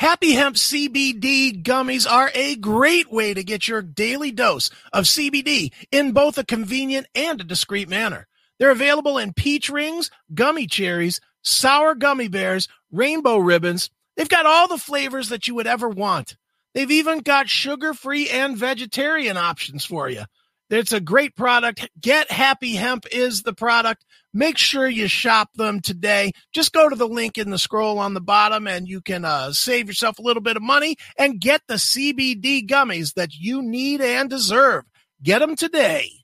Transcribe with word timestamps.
Happy 0.00 0.32
Hemp 0.32 0.56
CBD 0.56 1.62
gummies 1.62 2.10
are 2.10 2.30
a 2.34 2.56
great 2.56 3.12
way 3.12 3.34
to 3.34 3.44
get 3.44 3.68
your 3.68 3.82
daily 3.82 4.32
dose 4.32 4.70
of 4.94 5.04
CBD 5.04 5.74
in 5.92 6.12
both 6.12 6.38
a 6.38 6.44
convenient 6.44 7.06
and 7.14 7.38
a 7.38 7.44
discreet 7.44 7.86
manner. 7.86 8.26
They're 8.58 8.70
available 8.70 9.18
in 9.18 9.34
peach 9.34 9.68
rings, 9.68 10.10
gummy 10.32 10.66
cherries, 10.66 11.20
sour 11.42 11.94
gummy 11.94 12.28
bears, 12.28 12.66
rainbow 12.90 13.36
ribbons. 13.36 13.90
They've 14.16 14.26
got 14.26 14.46
all 14.46 14.68
the 14.68 14.78
flavors 14.78 15.28
that 15.28 15.46
you 15.46 15.54
would 15.56 15.66
ever 15.66 15.90
want. 15.90 16.34
They've 16.72 16.90
even 16.90 17.18
got 17.18 17.50
sugar 17.50 17.92
free 17.92 18.30
and 18.30 18.56
vegetarian 18.56 19.36
options 19.36 19.84
for 19.84 20.08
you. 20.08 20.22
It's 20.70 20.92
a 20.92 21.00
great 21.00 21.34
product. 21.34 21.88
Get 22.00 22.30
Happy 22.30 22.76
Hemp 22.76 23.04
is 23.10 23.42
the 23.42 23.52
product. 23.52 24.04
Make 24.32 24.56
sure 24.56 24.88
you 24.88 25.08
shop 25.08 25.48
them 25.54 25.80
today. 25.80 26.30
Just 26.52 26.72
go 26.72 26.88
to 26.88 26.94
the 26.94 27.08
link 27.08 27.36
in 27.38 27.50
the 27.50 27.58
scroll 27.58 27.98
on 27.98 28.14
the 28.14 28.20
bottom 28.20 28.68
and 28.68 28.86
you 28.86 29.00
can 29.00 29.24
uh, 29.24 29.52
save 29.52 29.88
yourself 29.88 30.20
a 30.20 30.22
little 30.22 30.42
bit 30.42 30.56
of 30.56 30.62
money 30.62 30.94
and 31.18 31.40
get 31.40 31.62
the 31.66 31.74
CBD 31.74 32.68
gummies 32.68 33.14
that 33.14 33.34
you 33.34 33.62
need 33.62 34.00
and 34.00 34.30
deserve. 34.30 34.84
Get 35.20 35.40
them 35.40 35.56
today. 35.56 36.19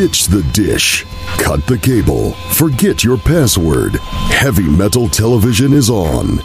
Ditch 0.00 0.28
the 0.28 0.42
dish. 0.54 1.04
Cut 1.36 1.66
the 1.66 1.76
cable. 1.76 2.32
Forget 2.54 3.04
your 3.04 3.18
password. 3.18 3.96
Heavy 4.30 4.62
Metal 4.62 5.10
Television 5.10 5.74
is 5.74 5.90
on. 5.90 6.38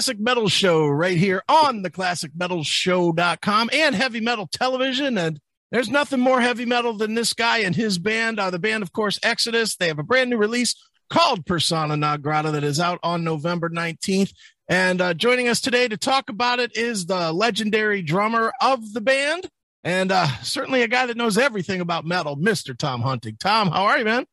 Classic 0.00 0.18
Metal 0.18 0.48
Show 0.48 0.86
right 0.86 1.18
here 1.18 1.42
on 1.46 1.82
the 1.82 1.90
classicmetalshow.com 1.90 3.70
and 3.70 3.94
Heavy 3.94 4.20
Metal 4.20 4.46
Television. 4.46 5.18
And 5.18 5.38
there's 5.70 5.90
nothing 5.90 6.20
more 6.20 6.40
heavy 6.40 6.64
metal 6.64 6.94
than 6.94 7.12
this 7.12 7.34
guy 7.34 7.58
and 7.58 7.76
his 7.76 7.98
band. 7.98 8.40
Uh, 8.40 8.48
the 8.48 8.58
band, 8.58 8.82
of 8.82 8.94
course, 8.94 9.20
Exodus. 9.22 9.76
They 9.76 9.88
have 9.88 9.98
a 9.98 10.02
brand 10.02 10.30
new 10.30 10.38
release 10.38 10.74
called 11.10 11.44
Persona 11.44 11.98
Non 11.98 12.22
Grata 12.22 12.50
that 12.52 12.64
is 12.64 12.80
out 12.80 12.98
on 13.02 13.24
November 13.24 13.68
19th. 13.68 14.32
And 14.70 15.02
uh, 15.02 15.12
joining 15.12 15.48
us 15.48 15.60
today 15.60 15.86
to 15.86 15.98
talk 15.98 16.30
about 16.30 16.60
it 16.60 16.74
is 16.74 17.04
the 17.04 17.30
legendary 17.30 18.00
drummer 18.00 18.54
of 18.62 18.94
the 18.94 19.02
band 19.02 19.50
and 19.84 20.10
uh, 20.10 20.28
certainly 20.42 20.80
a 20.80 20.88
guy 20.88 21.04
that 21.04 21.18
knows 21.18 21.36
everything 21.36 21.82
about 21.82 22.06
metal, 22.06 22.38
Mr. 22.38 22.74
Tom 22.74 23.02
Hunting. 23.02 23.36
Tom, 23.38 23.70
how 23.70 23.84
are 23.84 23.98
you, 23.98 24.06
man? 24.06 24.24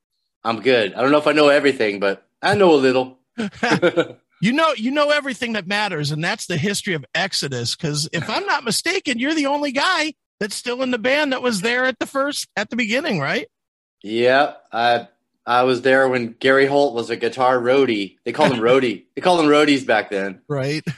I'm 0.45 0.62
good. 0.62 0.94
I 0.94 1.02
don't 1.02 1.12
know 1.12 1.18
if 1.18 1.28
I 1.28 1.34
know 1.34 1.50
everything, 1.50 2.00
but 2.00 2.26
I 2.42 2.56
know 2.56 2.73
a 2.73 2.76
little. 2.76 3.20
You 4.41 4.53
know, 4.53 4.73
you 4.75 4.91
know 4.91 5.09
everything 5.09 5.53
that 5.53 5.67
matters, 5.67 6.11
and 6.11 6.23
that's 6.23 6.45
the 6.45 6.57
history 6.57 6.93
of 6.93 7.05
Exodus. 7.16 7.75
Because 7.75 8.07
if 8.13 8.30
I'm 8.30 8.45
not 8.45 8.63
mistaken, 8.63 9.19
you're 9.19 9.33
the 9.33 9.47
only 9.47 9.71
guy 9.71 10.13
that's 10.39 10.55
still 10.55 10.83
in 10.83 10.91
the 10.91 10.99
band 10.99 11.33
that 11.33 11.41
was 11.41 11.61
there 11.61 11.85
at 11.85 11.97
the 11.99 12.05
first, 12.05 12.47
at 12.55 12.69
the 12.69 12.75
beginning, 12.75 13.19
right? 13.19 13.47
yeah, 14.03 14.53
I 14.71 15.08
I 15.45 15.63
was 15.63 15.81
there 15.81 16.08
when 16.08 16.35
Gary 16.39 16.65
Holt 16.65 16.93
was 16.93 17.09
a 17.09 17.15
guitar 17.15 17.58
roadie. 17.58 18.17
They 18.25 18.33
called 18.33 18.52
him 18.52 18.59
roadie. 18.59 19.05
They 19.15 19.21
called 19.21 19.39
him 19.39 19.47
roadies 19.47 19.86
back 19.86 20.09
then. 20.09 20.42
Right. 20.47 20.83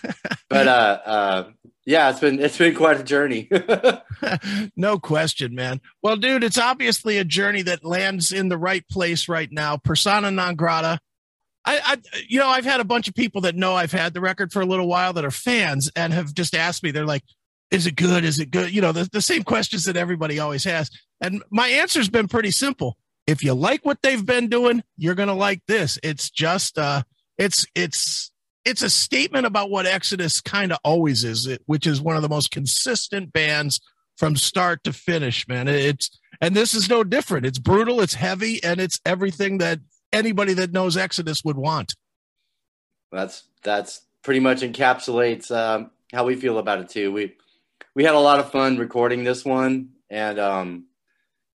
But 0.49 0.67
uh, 0.67 0.99
uh, 1.05 1.49
yeah, 1.85 2.09
it's 2.09 2.19
been 2.19 2.39
it's 2.39 2.57
been 2.57 2.73
quite 2.73 2.99
a 2.99 3.03
journey. 3.03 3.47
no 4.75 4.97
question, 4.97 5.53
man. 5.53 5.79
Well, 6.01 6.16
dude, 6.16 6.44
it's 6.44 6.57
obviously 6.57 7.19
a 7.19 7.23
journey 7.23 7.61
that 7.61 7.85
lands 7.85 8.31
in 8.31 8.49
the 8.49 8.57
right 8.57 8.83
place 8.89 9.29
right 9.29 9.51
now. 9.51 9.78
Persona 9.78 10.31
non 10.31 10.55
grata. 10.55 10.99
I, 11.69 11.81
I, 11.84 11.97
you 12.28 12.40
know, 12.40 12.47
I've 12.47 12.66
had 12.66 12.80
a 12.80 12.85
bunch 12.85 13.07
of 13.07 13.13
people 13.13 13.41
that 13.41 13.56
know 13.56 13.75
I've 13.75 13.91
had 13.91 14.16
the 14.16 14.22
record 14.22 14.52
for 14.52 14.62
a 14.62 14.66
little 14.66 14.88
while 14.88 15.13
that 15.13 15.24
are 15.24 15.31
fans 15.31 15.91
and 15.96 16.12
have 16.13 16.34
just 16.34 16.56
asked 16.56 16.81
me. 16.81 16.90
They're 16.90 17.06
like, 17.06 17.24
"Is 17.69 17.85
it 17.85 17.96
good? 17.96 18.24
Is 18.24 18.40
it 18.40 18.50
good?" 18.50 18.74
You 18.74 18.81
know, 18.81 18.91
the, 18.91 19.07
the 19.12 19.22
same 19.22 19.44
questions 19.44 19.85
that 19.85 19.96
everybody 19.96 20.40
always 20.40 20.63
has. 20.63 20.90
And 21.22 21.44
my 21.52 21.68
answer's 21.68 22.09
been 22.09 22.28
pretty 22.28 22.50
simple. 22.50 22.97
If 23.28 23.44
you 23.44 23.53
like 23.53 23.85
what 23.85 24.02
they've 24.02 24.25
been 24.25 24.47
doing, 24.47 24.81
you're 24.97 25.13
gonna 25.13 25.35
like 25.35 25.62
this. 25.68 26.00
It's 26.02 26.31
just, 26.31 26.79
uh, 26.79 27.03
it's, 27.38 27.68
it's, 27.75 28.31
it's 28.66 28.81
a 28.81 28.90
statement 28.90 29.46
about 29.46 29.69
what 29.69 29.85
Exodus 29.85 30.41
kind 30.41 30.72
of 30.72 30.79
always 30.84 31.24
is, 31.24 31.47
which 31.68 31.85
is 31.85 32.02
one 32.02 32.16
of 32.16 32.24
the 32.24 32.29
most 32.29 32.50
consistent 32.50 33.31
bands 33.31 33.79
from 34.18 34.35
start 34.35 34.84
to 34.85 34.94
finish, 34.94 35.47
man. 35.47 35.68
It's 35.68 36.09
and 36.41 36.56
this 36.56 36.74
is 36.74 36.90
no 36.90 37.03
different. 37.03 37.46
It's 37.46 37.59
brutal, 37.59 38.02
it's 38.02 38.16
heavy, 38.16 38.63
and 38.63 38.79
it's 38.79 39.00
everything 39.06 39.59
that 39.59 39.79
anybody 40.14 40.53
that 40.53 40.72
knows 40.72 40.97
Exodus 40.97 41.44
would 41.44 41.58
want. 41.58 41.96
that's 43.12 43.44
that's 43.64 44.02
pretty 44.24 44.40
much 44.40 44.62
encapsulates 44.62 45.50
um, 45.56 45.92
how 46.14 46.25
we 46.25 46.36
feel 46.36 46.58
about 46.58 46.80
it 46.80 46.90
too. 46.90 47.12
We 47.12 47.36
we 47.96 48.03
had 48.03 48.16
a 48.16 48.20
lot 48.20 48.40
of 48.40 48.52
fun 48.52 48.78
recording 48.78 49.24
this 49.24 49.44
one, 49.44 49.90
and 50.09 50.40
um, 50.40 50.86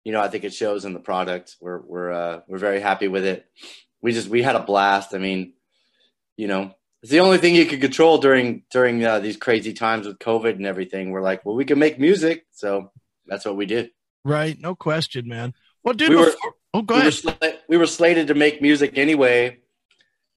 you 0.04 0.12
know 0.12 0.22
I 0.22 0.28
think 0.30 0.44
it 0.44 0.54
shows 0.54 0.86
in 0.86 0.94
the 0.94 1.00
product. 1.00 1.56
We're 1.62 1.80
we're 1.82 2.12
uh, 2.12 2.42
we're 2.48 2.58
very 2.58 2.80
happy 2.80 3.08
with 3.08 3.26
it. 3.26 3.46
We 4.02 4.12
just 4.14 4.28
we 4.30 4.42
had 4.42 4.56
a 4.56 4.64
blast. 4.64 5.14
I 5.14 5.18
mean, 5.18 5.54
you 6.38 6.48
know, 6.48 6.74
it's 7.04 7.12
the 7.12 7.20
only 7.20 7.38
thing 7.38 7.56
you 7.56 7.66
could 7.66 7.82
control 7.82 8.18
during 8.18 8.64
during 8.72 9.04
uh, 9.06 9.20
these 9.20 9.38
crazy 9.38 9.74
times 9.74 10.08
with 10.08 10.20
COVID 10.20 10.56
and 10.56 10.66
everything. 10.66 11.12
We're 11.12 11.22
like, 11.22 11.46
well, 11.46 11.56
we 11.56 11.66
can 11.66 11.80
make 11.80 12.00
music, 12.00 12.46
so 12.52 12.92
that's 13.28 13.46
what 13.46 13.56
we 13.58 13.66
did. 13.66 13.92
Right, 14.24 14.58
no 14.60 14.76
question, 14.76 15.28
man. 15.28 15.54
Well, 15.84 15.96
dude, 15.96 16.10
We 16.10 16.16
were- 16.16 16.26
before, 16.26 16.51
oh, 16.74 16.82
go 16.82 16.96
we 16.96 17.04
were, 17.04 17.10
sla- 17.10 17.58
we 17.68 17.78
were 17.78 17.88
slated 17.88 18.28
to 18.28 18.34
make 18.34 18.62
music 18.62 18.98
anyway, 18.98 19.60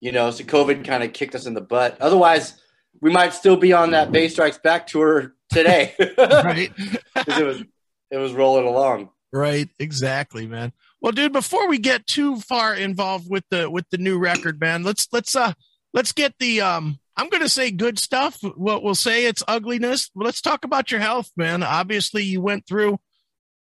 you 0.00 0.12
know, 0.12 0.31
so 0.31 0.45
COVID 0.45 0.84
kind 0.84 1.03
of 1.03 1.12
kicked 1.12 1.34
us 1.34 1.47
in 1.47 1.55
the 1.55 1.61
butt. 1.61 2.00
Otherwise, 2.00 2.61
we 3.00 3.11
might 3.11 3.34
still 3.34 3.56
be 3.56 3.72
on 3.72 3.91
that 3.91 4.12
Bay 4.12 4.28
Strikes 4.28 4.59
Back 4.59 4.87
tour 4.87 5.34
today. 5.50 5.95
right, 6.19 6.72
it 7.17 7.45
was 7.45 7.62
it 8.11 8.17
was 8.19 8.33
rolling 8.33 8.67
along. 8.67 9.11
right, 9.33 9.69
exactly, 9.78 10.47
man. 10.47 10.72
Well, 11.00 11.12
dude, 11.12 11.33
before 11.33 11.69
we 11.69 11.78
get 11.78 12.06
too 12.06 12.41
far 12.41 12.75
involved 12.75 13.28
with 13.28 13.45
the 13.51 13.69
with 13.69 13.89
the 13.91 13.99
new 13.99 14.19
record, 14.19 14.61
man, 14.61 14.83
let's 14.84 15.09
let's 15.12 15.37
uh 15.37 15.53
let's 15.93 16.12
get 16.12 16.34
the 16.39 16.61
um. 16.61 16.99
I'm 17.16 17.28
going 17.28 17.45
to 17.45 17.49
say 17.49 17.71
good 17.71 18.01
stuff. 18.01 18.41
We'll, 18.43 18.83
we'll 18.83 18.97
say 18.97 19.27
it's 19.27 19.45
ugliness. 19.47 20.11
Let's 20.16 20.41
talk 20.41 20.65
about 20.65 20.91
your 20.91 20.99
health, 20.99 21.31
man. 21.37 21.62
Obviously, 21.62 22.25
you 22.25 22.41
went 22.41 22.66
through 22.66 22.99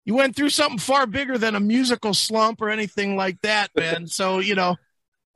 you 0.05 0.13
went 0.13 0.35
through 0.35 0.49
something 0.49 0.79
far 0.79 1.07
bigger 1.07 1.37
than 1.37 1.55
a 1.55 1.59
musical 1.59 2.13
slump 2.13 2.61
or 2.61 2.69
anything 2.69 3.15
like 3.15 3.39
that, 3.41 3.71
man. 3.75 4.07
so, 4.07 4.39
you 4.39 4.55
know, 4.55 4.75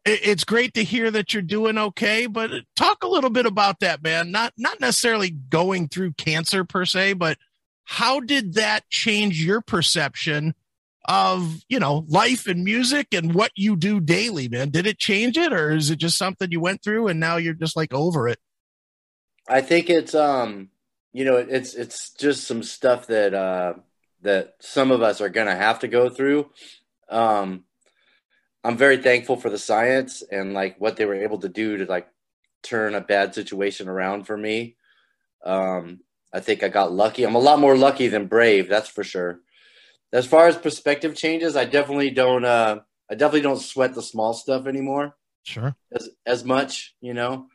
it, 0.05 0.19
it's 0.23 0.43
great 0.43 0.73
to 0.73 0.83
hear 0.83 1.09
that 1.11 1.33
you're 1.33 1.43
doing 1.43 1.77
okay, 1.77 2.27
but 2.27 2.51
talk 2.75 3.03
a 3.03 3.07
little 3.07 3.29
bit 3.29 3.45
about 3.45 3.79
that, 3.81 4.03
man. 4.03 4.31
Not 4.31 4.53
not 4.57 4.79
necessarily 4.79 5.29
going 5.29 5.87
through 5.87 6.13
cancer 6.13 6.63
per 6.63 6.85
se, 6.85 7.13
but 7.13 7.37
how 7.85 8.19
did 8.19 8.55
that 8.55 8.89
change 8.89 9.43
your 9.43 9.61
perception 9.61 10.53
of, 11.07 11.63
you 11.69 11.79
know, 11.79 12.05
life 12.09 12.47
and 12.47 12.65
music 12.65 13.07
and 13.13 13.33
what 13.33 13.51
you 13.55 13.77
do 13.77 14.01
daily, 14.01 14.49
man? 14.49 14.69
Did 14.69 14.85
it 14.85 14.99
change 14.99 15.37
it 15.37 15.53
or 15.53 15.71
is 15.71 15.89
it 15.89 15.99
just 15.99 16.17
something 16.17 16.51
you 16.51 16.59
went 16.59 16.83
through 16.83 17.07
and 17.07 17.17
now 17.19 17.37
you're 17.37 17.53
just 17.53 17.77
like 17.77 17.93
over 17.93 18.27
it? 18.27 18.39
I 19.47 19.61
think 19.61 19.89
it's 19.89 20.13
um 20.13 20.69
you 21.13 21.23
know 21.23 21.37
it's 21.37 21.73
it's 21.73 22.09
just 22.11 22.45
some 22.45 22.61
stuff 22.61 23.07
that 23.07 23.33
uh 23.33 23.75
that 24.27 24.55
some 24.59 24.91
of 24.91 25.01
us 25.01 25.21
are 25.21 25.29
gonna 25.29 25.55
have 25.55 25.79
to 25.79 25.87
go 25.87 26.09
through. 26.09 26.51
Um 27.09 27.65
I'm 28.63 28.77
very 28.77 28.97
thankful 28.97 29.37
for 29.37 29.49
the 29.49 29.57
science 29.57 30.23
and 30.31 30.53
like 30.53 30.79
what 30.79 30.97
they 30.97 31.05
were 31.05 31.15
able 31.23 31.39
to 31.39 31.49
do 31.49 31.77
to 31.77 31.85
like 31.85 32.07
turn 32.63 32.95
a 32.95 33.01
bad 33.01 33.33
situation 33.33 33.87
around 33.87 34.25
for 34.25 34.37
me. 34.37 34.75
Um 35.45 36.01
I 36.33 36.39
think 36.41 36.63
I 36.63 36.69
got 36.69 36.91
lucky. 36.91 37.23
I'm 37.23 37.35
a 37.35 37.39
lot 37.39 37.59
more 37.59 37.77
lucky 37.77 38.07
than 38.09 38.27
brave, 38.27 38.67
that's 38.69 38.89
for 38.89 39.03
sure. 39.03 39.39
As 40.13 40.25
far 40.25 40.47
as 40.47 40.57
perspective 40.57 41.15
changes, 41.15 41.55
I 41.55 41.65
definitely 41.65 42.11
don't 42.11 42.45
uh 42.45 42.79
I 43.09 43.15
definitely 43.15 43.41
don't 43.41 43.59
sweat 43.61 43.93
the 43.95 44.01
small 44.01 44.33
stuff 44.33 44.67
anymore 44.67 45.15
Sure. 45.43 45.75
as 45.95 46.09
as 46.25 46.43
much, 46.43 46.95
you 47.01 47.13
know. 47.13 47.47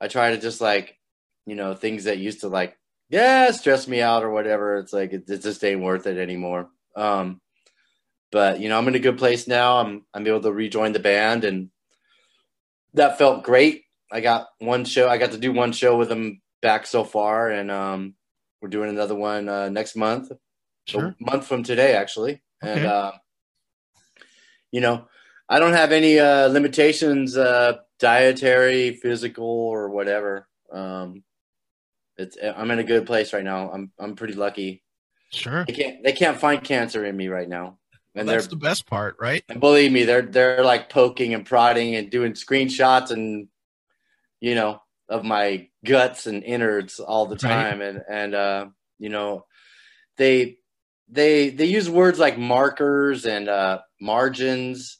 I 0.00 0.08
try 0.08 0.30
to 0.30 0.38
just 0.38 0.60
like, 0.60 0.98
you 1.46 1.54
know, 1.56 1.74
things 1.74 2.04
that 2.04 2.18
used 2.18 2.40
to 2.40 2.48
like, 2.48 2.76
yeah, 3.12 3.52
stress 3.52 3.86
me 3.86 4.00
out 4.02 4.24
or 4.24 4.30
whatever. 4.30 4.78
It's 4.78 4.92
like 4.92 5.12
it, 5.12 5.30
it 5.30 5.42
just 5.42 5.62
ain't 5.62 5.82
worth 5.82 6.08
it 6.08 6.18
anymore. 6.18 6.70
Um, 6.96 7.40
but 8.32 8.58
you 8.60 8.68
know, 8.68 8.78
I'm 8.78 8.88
in 8.88 8.96
a 8.96 8.98
good 9.00 9.18
place 9.18 9.46
now. 9.46 9.78
I'm 9.78 10.04
I'm 10.14 10.26
able 10.26 10.40
to 10.40 10.52
rejoin 10.52 10.92
the 10.92 10.98
band, 10.98 11.44
and 11.44 11.70
that 12.94 13.18
felt 13.18 13.44
great. 13.44 13.84
I 14.10 14.20
got 14.20 14.48
one 14.58 14.84
show. 14.84 15.08
I 15.08 15.18
got 15.18 15.32
to 15.32 15.38
do 15.38 15.52
one 15.52 15.72
show 15.72 15.96
with 15.96 16.08
them 16.08 16.42
back 16.62 16.86
so 16.86 17.04
far, 17.04 17.50
and 17.50 17.70
um, 17.70 18.14
we're 18.60 18.70
doing 18.70 18.90
another 18.90 19.14
one 19.14 19.48
uh, 19.48 19.68
next 19.68 19.94
month 19.96 20.32
Sure. 20.88 21.14
a 21.20 21.30
month 21.30 21.46
from 21.46 21.62
today 21.62 21.94
actually 21.94 22.42
and 22.60 22.84
Okay. 22.84 22.86
uh, 22.86 23.12
you 24.72 24.80
know 24.80 25.06
I 25.48 25.58
don't 25.58 25.74
have 25.74 25.92
any 25.92 26.18
uh, 26.18 26.48
limitations, 26.48 27.36
uh, 27.36 27.74
dietary, 27.98 28.94
physical, 28.94 29.44
or 29.44 29.90
whatever. 29.90 30.48
Um, 30.72 31.24
it's 32.22 32.38
I'm 32.56 32.70
in 32.70 32.78
a 32.78 32.84
good 32.84 33.06
place 33.06 33.32
right 33.32 33.44
now. 33.44 33.70
I'm 33.70 33.92
I'm 33.98 34.16
pretty 34.16 34.34
lucky. 34.34 34.82
Sure. 35.30 35.64
They 35.64 35.72
can't 35.72 36.02
they 36.02 36.12
can't 36.12 36.38
find 36.38 36.62
cancer 36.62 37.04
in 37.04 37.16
me 37.16 37.28
right 37.28 37.48
now. 37.48 37.78
And 38.14 38.26
well, 38.26 38.36
that's 38.36 38.48
the 38.48 38.56
best 38.56 38.86
part, 38.86 39.16
right? 39.20 39.42
And 39.48 39.60
believe 39.60 39.90
me, 39.92 40.04
they're 40.04 40.22
they're 40.22 40.64
like 40.64 40.90
poking 40.90 41.34
and 41.34 41.46
prodding 41.46 41.94
and 41.94 42.10
doing 42.10 42.32
screenshots 42.32 43.10
and 43.10 43.48
you 44.40 44.54
know 44.54 44.82
of 45.08 45.24
my 45.24 45.68
guts 45.84 46.26
and 46.26 46.42
innards 46.44 47.00
all 47.00 47.26
the 47.26 47.36
time, 47.36 47.80
right. 47.80 47.88
and 47.88 48.02
and 48.08 48.34
uh, 48.34 48.66
you 48.98 49.08
know 49.08 49.46
they 50.18 50.58
they 51.08 51.50
they 51.50 51.66
use 51.66 51.88
words 51.88 52.18
like 52.18 52.38
markers 52.38 53.24
and 53.24 53.48
uh, 53.48 53.80
margins, 54.00 54.98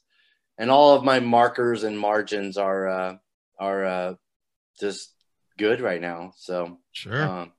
and 0.56 0.70
all 0.70 0.94
of 0.94 1.04
my 1.04 1.20
markers 1.20 1.84
and 1.84 1.98
margins 1.98 2.56
are 2.56 2.88
uh, 2.88 3.16
are 3.58 3.84
uh, 3.84 4.14
just 4.80 5.10
good 5.58 5.80
right 5.80 6.00
now. 6.00 6.32
So 6.36 6.78
sure, 6.92 7.22
um, 7.22 7.52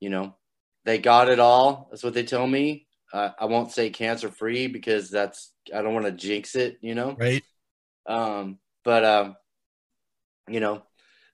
you 0.00 0.10
know 0.10 0.34
they 0.84 0.98
got 0.98 1.28
it 1.28 1.38
all. 1.38 1.88
That's 1.90 2.02
what 2.02 2.14
they 2.14 2.24
tell 2.24 2.46
me. 2.46 2.86
Uh, 3.12 3.30
I 3.38 3.44
won't 3.44 3.72
say 3.72 3.90
cancer 3.90 4.30
free 4.30 4.66
because 4.66 5.10
that's 5.10 5.52
I 5.74 5.82
don't 5.82 5.94
want 5.94 6.06
to 6.06 6.12
jinx 6.12 6.56
it, 6.56 6.78
you 6.80 6.94
know. 6.94 7.16
Right. 7.18 7.44
Um, 8.06 8.58
but 8.84 9.04
um, 9.04 9.36
you 10.48 10.60
know, 10.60 10.82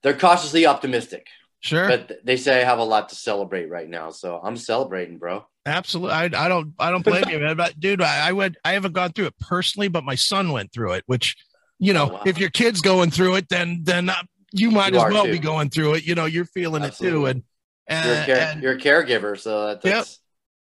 they're 0.03 0.17
cautiously 0.17 0.65
optimistic. 0.65 1.27
Sure. 1.61 1.87
But 1.87 2.19
they 2.23 2.37
say 2.37 2.61
I 2.61 2.63
have 2.63 2.79
a 2.79 2.83
lot 2.83 3.09
to 3.09 3.15
celebrate 3.15 3.69
right 3.69 3.89
now, 3.89 4.11
so 4.11 4.39
I'm 4.41 4.55
celebrating, 4.55 5.17
bro. 5.17 5.45
Absolutely. 5.65 6.13
I, 6.13 6.23
I 6.25 6.47
don't 6.47 6.73
I 6.79 6.89
don't 6.89 7.03
blame 7.03 7.27
you, 7.29 7.39
man. 7.39 7.57
But 7.57 7.79
dude, 7.79 8.01
I, 8.01 8.29
I 8.29 8.31
went 8.33 8.57
I 8.63 8.73
haven't 8.73 8.93
gone 8.93 9.11
through 9.11 9.27
it 9.27 9.39
personally, 9.39 9.87
but 9.87 10.03
my 10.03 10.15
son 10.15 10.51
went 10.51 10.71
through 10.71 10.93
it, 10.93 11.03
which 11.07 11.35
you 11.79 11.93
know, 11.93 12.09
oh, 12.09 12.13
wow. 12.13 12.23
if 12.25 12.37
your 12.37 12.49
kid's 12.49 12.81
going 12.81 13.11
through 13.11 13.35
it, 13.35 13.49
then 13.49 13.81
then 13.83 14.09
uh, 14.09 14.23
you 14.51 14.71
might 14.71 14.93
you 14.93 14.99
as 14.99 15.11
well 15.11 15.25
too. 15.25 15.31
be 15.31 15.39
going 15.39 15.69
through 15.69 15.95
it. 15.95 16.05
You 16.05 16.15
know, 16.15 16.25
you're 16.25 16.45
feeling 16.45 16.83
Absolutely. 16.83 17.07
it 17.07 17.21
too, 17.21 17.25
and, 17.27 17.43
and 17.87 18.07
you're, 18.07 18.21
a 18.21 18.25
care, 18.25 18.51
and, 18.51 18.63
you're 18.63 18.73
a 18.73 18.77
caregiver, 18.77 19.39
so 19.39 19.67
that's 19.67 19.85
yep. 19.85 20.05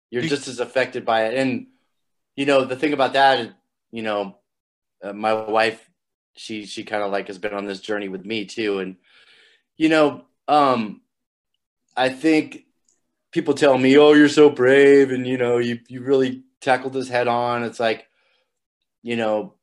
you're 0.09 0.29
just 0.29 0.47
as 0.47 0.59
affected 0.59 1.05
by 1.05 1.25
it. 1.27 1.35
And 1.35 1.67
you 2.35 2.45
know, 2.45 2.65
the 2.65 2.75
thing 2.75 2.93
about 2.93 3.13
that 3.13 3.39
is, 3.39 3.49
you 3.91 4.03
know, 4.03 4.37
uh, 5.03 5.13
my 5.13 5.33
wife, 5.33 5.89
she 6.35 6.65
she 6.65 6.83
kind 6.83 7.03
of 7.03 7.11
like 7.11 7.27
has 7.27 7.37
been 7.37 7.53
on 7.53 7.65
this 7.65 7.81
journey 7.81 8.07
with 8.07 8.25
me 8.25 8.45
too, 8.45 8.79
and 8.79 8.97
you 9.77 9.89
know, 9.89 10.25
um, 10.47 11.01
I 11.95 12.09
think 12.09 12.65
people 13.31 13.53
tell 13.53 13.77
me, 13.77 13.97
"Oh, 13.97 14.13
you're 14.13 14.29
so 14.29 14.49
brave," 14.49 15.11
and 15.11 15.25
you 15.25 15.37
know, 15.37 15.57
you 15.57 15.79
you 15.87 16.01
really 16.01 16.43
tackled 16.61 16.93
this 16.93 17.09
head 17.09 17.27
on. 17.27 17.63
It's 17.63 17.79
like, 17.79 18.07
you 19.01 19.15
know, 19.15 19.55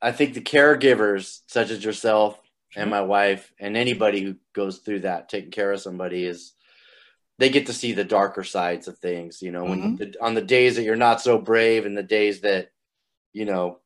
I 0.00 0.12
think 0.12 0.34
the 0.34 0.40
caregivers 0.40 1.40
such 1.46 1.70
as 1.70 1.84
yourself 1.84 2.40
and 2.74 2.90
my 2.90 3.02
wife 3.02 3.52
and 3.60 3.76
anybody 3.76 4.22
who 4.22 4.36
goes 4.54 4.78
through 4.78 5.00
that, 5.00 5.28
taking 5.28 5.50
care 5.50 5.72
of 5.72 5.80
somebody, 5.80 6.24
is 6.24 6.52
they 7.38 7.48
get 7.50 7.66
to 7.66 7.72
see 7.72 7.92
the 7.92 8.04
darker 8.04 8.44
sides 8.44 8.88
of 8.88 8.98
things. 8.98 9.42
You 9.42 9.52
know, 9.52 9.64
when 9.64 9.80
mm-hmm. 9.80 9.96
the, 9.96 10.14
on 10.20 10.34
the 10.34 10.42
days 10.42 10.76
that 10.76 10.84
you're 10.84 10.96
not 10.96 11.20
so 11.20 11.38
brave 11.38 11.86
and 11.86 11.96
the 11.96 12.02
days 12.02 12.40
that, 12.40 12.70
you 13.32 13.44
know, 13.44 13.78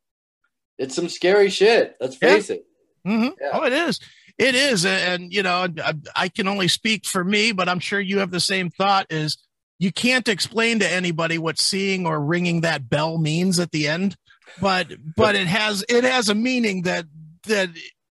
it's 0.79 0.94
some 0.94 1.09
scary 1.09 1.50
shit. 1.50 1.97
Let's 2.00 2.17
face 2.17 2.49
yeah. 2.49 2.56
it. 2.56 2.67
Mm-hmm. 3.06 3.29
Yeah. 3.41 3.50
Oh, 3.53 3.65
it 3.65 3.73
is. 3.73 4.00
It 4.38 4.55
is, 4.55 4.87
and 4.87 5.31
you 5.31 5.43
know, 5.43 5.69
I, 5.85 5.94
I 6.17 6.29
can 6.29 6.49
only 6.49 6.69
speak 6.69 7.05
for 7.05 7.23
me, 7.23 7.53
but 7.53 7.69
I'm 7.69 7.79
sure 7.79 8.00
you 8.00 8.21
have 8.21 8.31
the 8.31 8.41
same 8.41 8.71
thought. 8.71 9.06
Is 9.11 9.37
you 9.79 9.93
can't 9.93 10.29
explain 10.29 10.79
to 10.79 10.91
anybody 10.91 11.37
what 11.37 11.59
seeing 11.59 12.06
or 12.06 12.19
ringing 12.19 12.62
that 12.62 12.88
bell 12.88 13.19
means 13.19 13.59
at 13.59 13.71
the 13.71 13.87
end, 13.87 14.17
but 14.59 14.87
but 15.15 15.35
it 15.35 15.47
has 15.47 15.85
it 15.91 16.05
has 16.05 16.31
a 16.31 16.35
meaning 16.35 16.82
that 16.82 17.05
that 17.49 17.69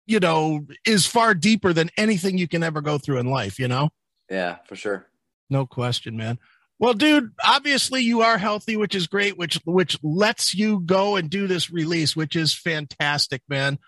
you 0.05 0.19
know 0.19 0.65
is 0.85 1.05
far 1.05 1.33
deeper 1.33 1.73
than 1.73 1.89
anything 1.97 2.37
you 2.37 2.47
can 2.47 2.63
ever 2.63 2.81
go 2.81 2.97
through 2.97 3.19
in 3.19 3.27
life. 3.27 3.59
You 3.59 3.67
know. 3.67 3.89
Yeah, 4.29 4.57
for 4.65 4.75
sure. 4.75 5.07
No 5.49 5.65
question, 5.65 6.17
man. 6.17 6.39
Well, 6.77 6.93
dude, 6.93 7.31
obviously 7.43 8.01
you 8.01 8.21
are 8.21 8.37
healthy, 8.37 8.75
which 8.75 8.95
is 8.95 9.07
great, 9.07 9.37
which 9.37 9.59
which 9.65 9.97
lets 10.03 10.53
you 10.53 10.81
go 10.81 11.15
and 11.15 11.29
do 11.29 11.47
this 11.47 11.71
release, 11.71 12.15
which 12.15 12.35
is 12.35 12.53
fantastic, 12.53 13.41
man. 13.47 13.79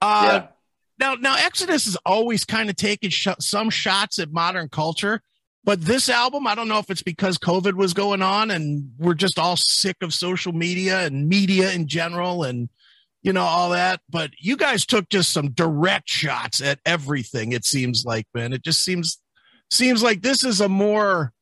Uh, 0.00 0.22
yeah. 0.24 0.46
Now, 0.98 1.14
now 1.14 1.36
Exodus 1.36 1.86
has 1.86 1.96
always 2.04 2.44
kind 2.44 2.70
of 2.70 2.76
taken 2.76 3.10
sh- 3.10 3.28
some 3.40 3.70
shots 3.70 4.18
at 4.18 4.30
modern 4.30 4.68
culture, 4.68 5.22
but 5.64 5.80
this 5.80 6.08
album, 6.08 6.46
I 6.46 6.54
don't 6.54 6.68
know 6.68 6.78
if 6.78 6.90
it's 6.90 7.02
because 7.02 7.38
COVID 7.38 7.72
was 7.72 7.94
going 7.94 8.22
on 8.22 8.50
and 8.50 8.90
we're 8.98 9.14
just 9.14 9.38
all 9.38 9.56
sick 9.56 9.96
of 10.02 10.14
social 10.14 10.52
media 10.52 11.00
and 11.00 11.28
media 11.28 11.72
in 11.72 11.88
general 11.88 12.44
and 12.44 12.68
you 13.22 13.32
know 13.32 13.42
all 13.42 13.70
that. 13.70 14.00
But 14.08 14.30
you 14.38 14.56
guys 14.56 14.86
took 14.86 15.08
just 15.08 15.32
some 15.32 15.50
direct 15.50 16.08
shots 16.08 16.60
at 16.60 16.80
everything. 16.86 17.52
It 17.52 17.64
seems 17.64 18.04
like, 18.04 18.26
man. 18.34 18.52
It 18.52 18.62
just 18.62 18.82
seems 18.84 19.18
seems 19.70 20.02
like 20.02 20.22
this 20.22 20.44
is 20.44 20.60
a 20.60 20.68
more 20.68 21.32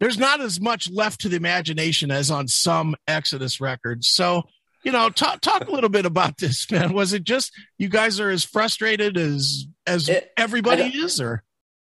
there's 0.00 0.18
not 0.18 0.40
as 0.40 0.60
much 0.60 0.90
left 0.90 1.20
to 1.20 1.28
the 1.28 1.36
imagination 1.36 2.10
as 2.10 2.30
on 2.30 2.48
some 2.48 2.94
Exodus 3.08 3.60
records. 3.60 4.08
So 4.08 4.44
you 4.84 4.92
know, 4.92 5.08
talk 5.08 5.40
talk 5.40 5.66
a 5.66 5.70
little 5.70 5.90
bit 5.90 6.06
about 6.06 6.36
this, 6.38 6.70
man. 6.70 6.92
Was 6.92 7.12
it 7.12 7.24
just 7.24 7.52
you 7.78 7.88
guys 7.88 8.20
are 8.20 8.30
as 8.30 8.44
frustrated 8.44 9.16
as 9.16 9.66
as 9.86 10.08
it, 10.08 10.30
everybody 10.36 10.84
is, 10.84 11.20
or? 11.20 11.42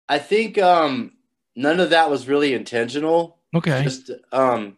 I 0.10 0.20
think 0.20 0.58
um, 0.58 1.12
none 1.56 1.80
of 1.80 1.92
that 1.92 2.10
was 2.10 2.28
really 2.28 2.54
intentional. 2.54 3.38
Okay. 3.56 3.84
Just 3.84 4.10
um, 4.32 4.78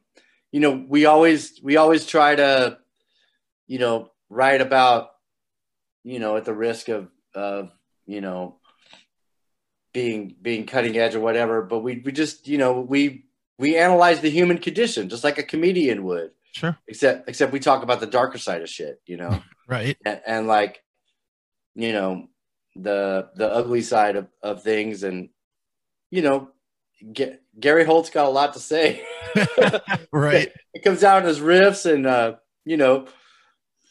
you 0.51 0.59
know, 0.59 0.85
we 0.87 1.05
always 1.05 1.59
we 1.63 1.77
always 1.77 2.05
try 2.05 2.35
to, 2.35 2.77
you 3.67 3.79
know, 3.79 4.11
write 4.29 4.61
about, 4.61 5.11
you 6.03 6.19
know, 6.19 6.37
at 6.37 6.45
the 6.45 6.53
risk 6.53 6.89
of 6.89 7.09
of 7.33 7.71
you 8.05 8.21
know 8.21 8.57
being 9.93 10.35
being 10.41 10.65
cutting 10.65 10.97
edge 10.97 11.15
or 11.15 11.19
whatever, 11.19 11.61
but 11.61 11.79
we 11.79 12.01
we 12.03 12.11
just 12.11 12.47
you 12.47 12.57
know 12.57 12.79
we 12.79 13.25
we 13.57 13.77
analyze 13.77 14.21
the 14.21 14.29
human 14.29 14.57
condition 14.57 15.09
just 15.09 15.23
like 15.23 15.37
a 15.37 15.43
comedian 15.43 16.03
would 16.05 16.31
Sure. 16.51 16.77
Except 16.87 17.29
except 17.29 17.53
we 17.53 17.59
talk 17.59 17.83
about 17.83 17.99
the 17.99 18.07
darker 18.07 18.37
side 18.37 18.61
of 18.61 18.69
shit, 18.69 19.01
you 19.05 19.17
know. 19.17 19.41
right. 19.67 19.97
And, 20.05 20.21
and, 20.25 20.47
like, 20.47 20.83
you 21.75 21.93
know, 21.93 22.27
the 22.75 23.29
the 23.35 23.47
ugly 23.47 23.81
side 23.81 24.15
of, 24.15 24.27
of 24.41 24.63
things 24.63 25.03
and 25.03 25.29
you 26.11 26.21
know, 26.23 26.49
get, 27.13 27.43
Gary 27.59 27.85
Holt's 27.85 28.09
got 28.09 28.25
a 28.25 28.29
lot 28.29 28.53
to 28.53 28.59
say. 28.59 29.03
right. 30.11 30.51
It 30.73 30.83
comes 30.83 31.03
out 31.03 31.21
in 31.21 31.27
his 31.27 31.39
riffs 31.39 31.91
and 31.91 32.07
uh, 32.07 32.35
you 32.65 32.77
know, 32.77 33.05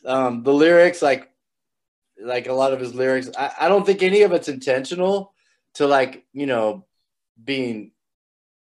um, 0.08 0.42
the 0.42 0.52
lyrics 0.52 1.02
like 1.02 1.30
like 2.20 2.48
a 2.48 2.52
lot 2.52 2.72
of 2.72 2.80
his 2.80 2.94
lyrics. 2.94 3.30
I, 3.36 3.52
I 3.60 3.68
don't 3.68 3.86
think 3.86 4.02
any 4.02 4.22
of 4.22 4.32
it's 4.32 4.48
intentional 4.48 5.32
to 5.74 5.86
like, 5.86 6.24
you 6.32 6.46
know, 6.46 6.84
being 7.42 7.92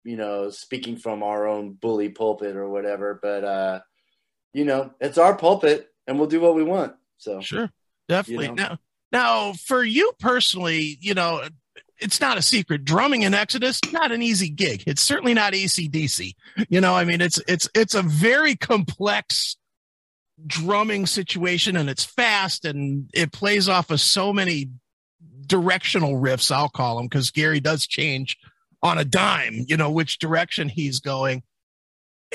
you 0.04 0.16
know, 0.16 0.50
speaking 0.50 0.96
from 0.96 1.22
our 1.22 1.46
own 1.46 1.72
bully 1.72 2.08
pulpit 2.08 2.56
or 2.56 2.68
whatever. 2.68 3.18
But 3.20 3.44
uh, 3.44 3.80
you 4.52 4.64
know, 4.64 4.92
it's 5.00 5.18
our 5.18 5.37
pulpit, 5.37 5.88
and 6.06 6.18
we'll 6.18 6.28
do 6.28 6.40
what 6.40 6.54
we 6.54 6.64
want. 6.64 6.94
So 7.18 7.40
sure, 7.40 7.70
definitely. 8.08 8.46
You 8.46 8.54
know. 8.54 8.62
Now, 8.62 8.78
now 9.12 9.52
for 9.52 9.84
you 9.84 10.12
personally, 10.18 10.99
you 11.00 11.14
know, 11.14 11.42
it's 11.99 12.20
not 12.20 12.38
a 12.38 12.42
secret. 12.42 12.84
Drumming 12.84 13.22
in 13.22 13.34
Exodus, 13.34 13.80
not 13.92 14.12
an 14.12 14.22
easy 14.22 14.49
gig. 14.49 14.84
It's 14.87 15.02
certainly 15.02 15.34
not 15.34 15.52
ACDC. 15.52 16.34
You 16.68 16.80
know, 16.80 16.94
I 16.94 17.04
mean, 17.04 17.20
it's 17.20 17.40
it's 17.46 17.68
it's 17.75 17.94
a 17.94 18.02
very 18.02 18.56
complex 18.56 19.56
drumming 20.46 21.06
situation, 21.06 21.76
and 21.76 21.88
it's 21.88 22.04
fast, 22.04 22.64
and 22.64 23.11
it 23.14 23.32
plays 23.32 23.68
off 23.68 23.90
of 23.90 24.00
so 24.00 24.32
many 24.32 24.70
directional 25.46 26.14
riffs. 26.14 26.50
I'll 26.50 26.68
call 26.68 26.96
them 26.96 27.06
because 27.06 27.30
Gary 27.30 27.61
does 27.61 27.87
change 27.87 28.38
on 28.82 28.99
a 28.99 29.04
dime, 29.04 29.64
you 29.68 29.76
know, 29.76 29.90
which 29.90 30.18
direction 30.18 30.68
he's 30.68 31.00
going. 31.00 31.42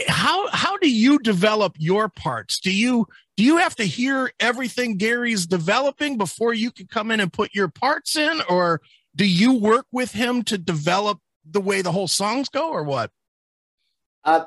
How 0.07 0.47
how 0.49 0.77
do 0.77 0.89
you 0.89 1.19
develop 1.19 1.75
your 1.77 2.07
parts? 2.07 2.59
Do 2.59 2.71
you 2.71 3.07
do 3.35 3.43
you 3.43 3.57
have 3.57 3.75
to 3.77 3.83
hear 3.83 4.31
everything 4.39 4.97
Gary's 4.97 5.45
developing 5.45 6.17
before 6.17 6.53
you 6.53 6.71
can 6.71 6.87
come 6.87 7.11
in 7.11 7.19
and 7.19 7.33
put 7.33 7.53
your 7.53 7.67
parts 7.67 8.15
in, 8.15 8.41
or 8.49 8.81
do 9.15 9.25
you 9.25 9.53
work 9.53 9.85
with 9.91 10.11
him 10.11 10.43
to 10.43 10.57
develop 10.57 11.19
the 11.49 11.61
way 11.61 11.81
the 11.81 11.91
whole 11.91 12.07
songs 12.07 12.49
go, 12.49 12.69
or 12.69 12.83
what? 12.83 13.11
Uh, 14.23 14.45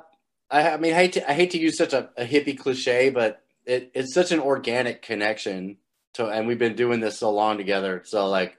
I, 0.50 0.70
I 0.70 0.76
mean, 0.76 0.92
I 0.92 0.96
hate 0.96 1.12
to 1.14 1.30
I 1.30 1.34
hate 1.34 1.50
to 1.50 1.58
use 1.58 1.76
such 1.76 1.92
a, 1.92 2.10
a 2.16 2.24
hippie 2.24 2.58
cliche, 2.58 3.10
but 3.10 3.42
it, 3.70 3.92
it's 3.94 4.12
such 4.12 4.32
an 4.32 4.40
organic 4.40 5.00
connection 5.00 5.76
to, 6.14 6.26
and 6.26 6.48
we've 6.48 6.58
been 6.58 6.74
doing 6.74 6.98
this 6.98 7.18
so 7.18 7.30
long 7.30 7.56
together. 7.56 8.02
So 8.04 8.28
like, 8.28 8.58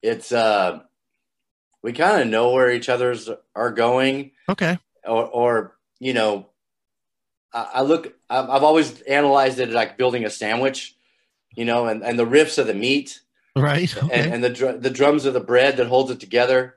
it's 0.00 0.32
uh, 0.32 0.80
we 1.82 1.92
kind 1.92 2.22
of 2.22 2.28
know 2.28 2.52
where 2.52 2.72
each 2.72 2.88
other's 2.88 3.28
are 3.54 3.70
going. 3.70 4.30
Okay. 4.48 4.78
Or, 5.06 5.26
or 5.26 5.76
you 6.00 6.14
know, 6.14 6.46
I, 7.52 7.68
I 7.74 7.82
look. 7.82 8.14
I've, 8.30 8.48
I've, 8.48 8.62
always 8.62 9.02
analyzed 9.02 9.60
it 9.60 9.68
like 9.68 9.98
building 9.98 10.24
a 10.24 10.30
sandwich, 10.30 10.96
you 11.54 11.66
know, 11.66 11.86
and, 11.86 12.02
and 12.02 12.18
the 12.18 12.26
riffs 12.26 12.56
of 12.56 12.66
the 12.66 12.74
meat, 12.74 13.20
right, 13.54 13.94
okay. 13.94 14.08
and, 14.10 14.34
and, 14.34 14.44
the 14.44 14.50
dr- 14.50 14.80
the 14.80 14.90
drums 14.90 15.26
of 15.26 15.34
the 15.34 15.40
bread 15.40 15.76
that 15.76 15.86
holds 15.86 16.10
it 16.10 16.20
together, 16.20 16.76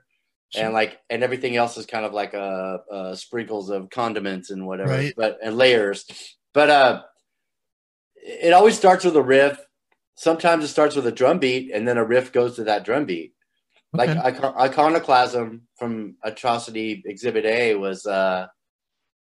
sure. 0.50 0.64
and 0.64 0.74
like 0.74 1.00
and 1.08 1.22
everything 1.22 1.56
else 1.56 1.78
is 1.78 1.86
kind 1.86 2.04
of 2.04 2.12
like 2.12 2.34
uh, 2.34 2.78
uh 2.92 3.14
sprinkles 3.14 3.70
of 3.70 3.88
condiments 3.88 4.50
and 4.50 4.66
whatever, 4.66 4.90
right. 4.90 5.14
but 5.16 5.38
and 5.42 5.56
layers. 5.56 6.04
But 6.52 6.70
uh, 6.70 7.02
it 8.22 8.52
always 8.52 8.76
starts 8.76 9.04
with 9.04 9.16
a 9.16 9.22
riff. 9.22 9.58
Sometimes 10.14 10.64
it 10.64 10.68
starts 10.68 10.96
with 10.96 11.06
a 11.06 11.12
drum 11.12 11.38
beat, 11.38 11.70
and 11.72 11.86
then 11.86 11.98
a 11.98 12.04
riff 12.04 12.32
goes 12.32 12.56
to 12.56 12.64
that 12.64 12.84
drum 12.84 13.06
beat. 13.06 13.34
Okay. 13.94 14.14
Like 14.14 14.24
icon- 14.24 14.54
iconoclasm 14.58 15.62
from 15.76 16.16
Atrocity 16.22 17.02
Exhibit 17.06 17.46
A 17.46 17.74
was 17.74 18.04
uh 18.04 18.46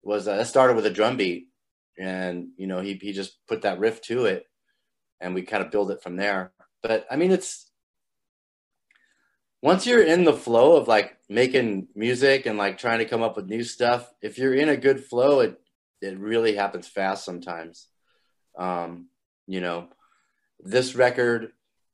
was 0.03 0.27
uh, 0.27 0.33
it 0.33 0.47
started 0.47 0.77
with 0.77 0.87
a 0.87 0.91
drum 0.91 1.17
beat, 1.17 1.49
and 1.99 2.49
you 2.57 2.67
know 2.67 2.81
he 2.81 2.95
he 2.95 3.13
just 3.13 3.39
put 3.47 3.63
that 3.63 3.79
riff 3.79 4.01
to 4.03 4.25
it, 4.25 4.45
and 5.21 5.35
we 5.35 5.43
kind 5.43 5.63
of 5.63 5.71
build 5.71 5.91
it 5.91 6.03
from 6.03 6.17
there. 6.17 6.53
But 6.83 7.07
I 7.11 7.17
mean, 7.17 7.31
it's 7.31 7.71
once 9.63 9.87
you're 9.87 10.03
in 10.03 10.25
the 10.25 10.33
flow 10.33 10.77
of 10.77 10.89
like 10.89 11.17
making 11.29 11.89
music 11.95 12.47
and 12.47 12.59
like 12.59 12.79
trying 12.79 12.99
to 12.99 13.05
come 13.05 13.23
up 13.23 13.37
with 13.37 13.47
new 13.47 13.63
stuff. 13.63 14.11
If 14.23 14.39
you're 14.39 14.55
in 14.55 14.69
a 14.69 14.77
good 14.77 15.05
flow, 15.05 15.41
it 15.41 15.61
it 16.01 16.19
really 16.19 16.57
happens 16.57 16.89
fast 16.89 17.25
sometimes. 17.25 17.87
Um, 18.59 19.09
you 19.47 19.61
know, 19.61 19.89
this 20.61 20.95
record, 20.95 21.53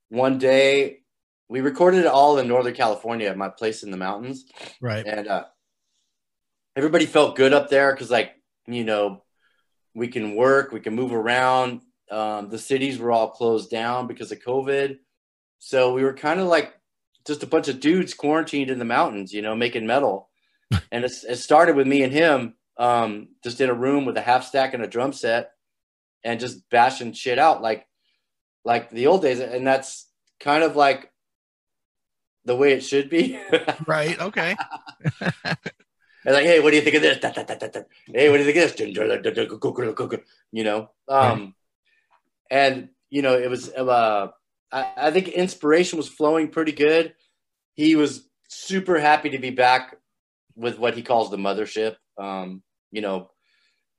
one 0.09 0.39
day 0.39 1.01
we 1.49 1.61
recorded 1.61 2.01
it 2.01 2.07
all 2.07 2.39
in 2.39 2.49
Northern 2.49 2.75
California 2.75 3.29
at 3.29 3.37
my 3.37 3.49
place 3.49 3.83
in 3.83 3.91
the 3.91 3.97
mountains. 3.97 4.45
Right. 4.81 5.07
And 5.07 5.29
uh, 5.29 5.45
everybody 6.75 7.07
felt 7.07 7.37
good 7.37 7.53
up 7.53 7.71
there 7.71 7.93
because, 7.93 8.11
like, 8.11 8.33
you 8.67 8.85
know, 8.85 9.23
we 9.95 10.09
can 10.09 10.35
work, 10.35 10.73
we 10.73 10.81
can 10.81 10.95
move 10.95 11.13
around. 11.13 11.83
Um, 12.11 12.51
the 12.51 12.59
cities 12.59 12.99
were 12.99 13.13
all 13.13 13.31
closed 13.31 13.71
down 13.71 14.07
because 14.07 14.33
of 14.33 14.41
COVID. 14.41 14.99
So 15.59 15.95
we 15.95 16.05
were 16.05 16.15
kind 16.15 16.41
of 16.41 16.47
like 16.47 16.75
just 17.27 17.43
a 17.43 17.47
bunch 17.47 17.69
of 17.69 17.81
dudes 17.81 18.15
quarantined 18.15 18.71
in 18.71 18.79
the 18.79 18.85
mountains, 18.85 19.33
you 19.33 19.43
know, 19.43 19.57
making 19.57 19.87
metal. 19.87 20.29
and 20.93 21.05
it, 21.05 21.13
it 21.29 21.37
started 21.37 21.77
with 21.77 21.87
me 21.87 22.03
and 22.03 22.13
him 22.13 22.55
um, 22.77 23.29
just 23.43 23.61
in 23.61 23.71
a 23.71 23.75
room 23.75 24.05
with 24.05 24.17
a 24.17 24.23
half 24.23 24.45
stack 24.45 24.75
and 24.75 24.83
a 24.83 24.89
drum 24.89 25.13
set 25.13 25.53
and 26.25 26.41
just 26.41 26.69
bashing 26.71 27.13
shit 27.13 27.39
out 27.39 27.63
like 27.63 27.87
like 28.65 28.91
the 28.91 29.07
old 29.07 29.23
days. 29.23 29.41
And 29.41 29.67
that's 29.67 30.09
kind 30.41 30.63
of 30.63 30.77
like 30.77 31.11
the 32.45 32.57
way 32.57 32.73
it 32.73 32.81
should 32.81 33.11
be. 33.11 33.39
Right. 33.87 34.21
Okay. 34.21 34.57
And 36.27 36.35
like, 36.35 36.45
hey, 36.45 36.59
what 36.59 36.71
do 36.71 36.77
you 36.77 36.83
think 36.83 36.97
of 36.97 37.03
this? 37.03 37.19
Da, 37.19 37.31
da, 37.31 37.45
da. 37.45 37.81
Hey, 38.13 38.29
what 38.29 38.39
do 38.39 38.43
you 38.43 38.53
think 38.53 38.57
of 38.57 38.77
this? 38.77 40.21
You 40.51 40.65
know, 40.65 40.91
um, 41.09 41.55
and 42.51 42.89
you 43.11 43.23
know, 43.23 43.39
it 43.39 43.49
was. 43.49 43.71
Uh, 43.71 44.29
I, 44.73 44.93
I 44.97 45.11
think 45.13 45.29
inspiration 45.29 45.99
was 45.99 46.09
flowing 46.09 46.49
pretty 46.49 46.73
good. 46.73 47.15
He 47.75 47.95
was 47.95 48.29
super 48.49 48.99
happy 48.99 49.31
to 49.31 49.39
be 49.39 49.51
back 49.51 49.97
with 50.57 50.81
what 50.81 50.95
he 50.95 51.03
calls 51.03 51.31
the 51.31 51.37
mothership. 51.37 51.95
Um, 52.19 52.63
you 52.91 53.03
know, 53.03 53.31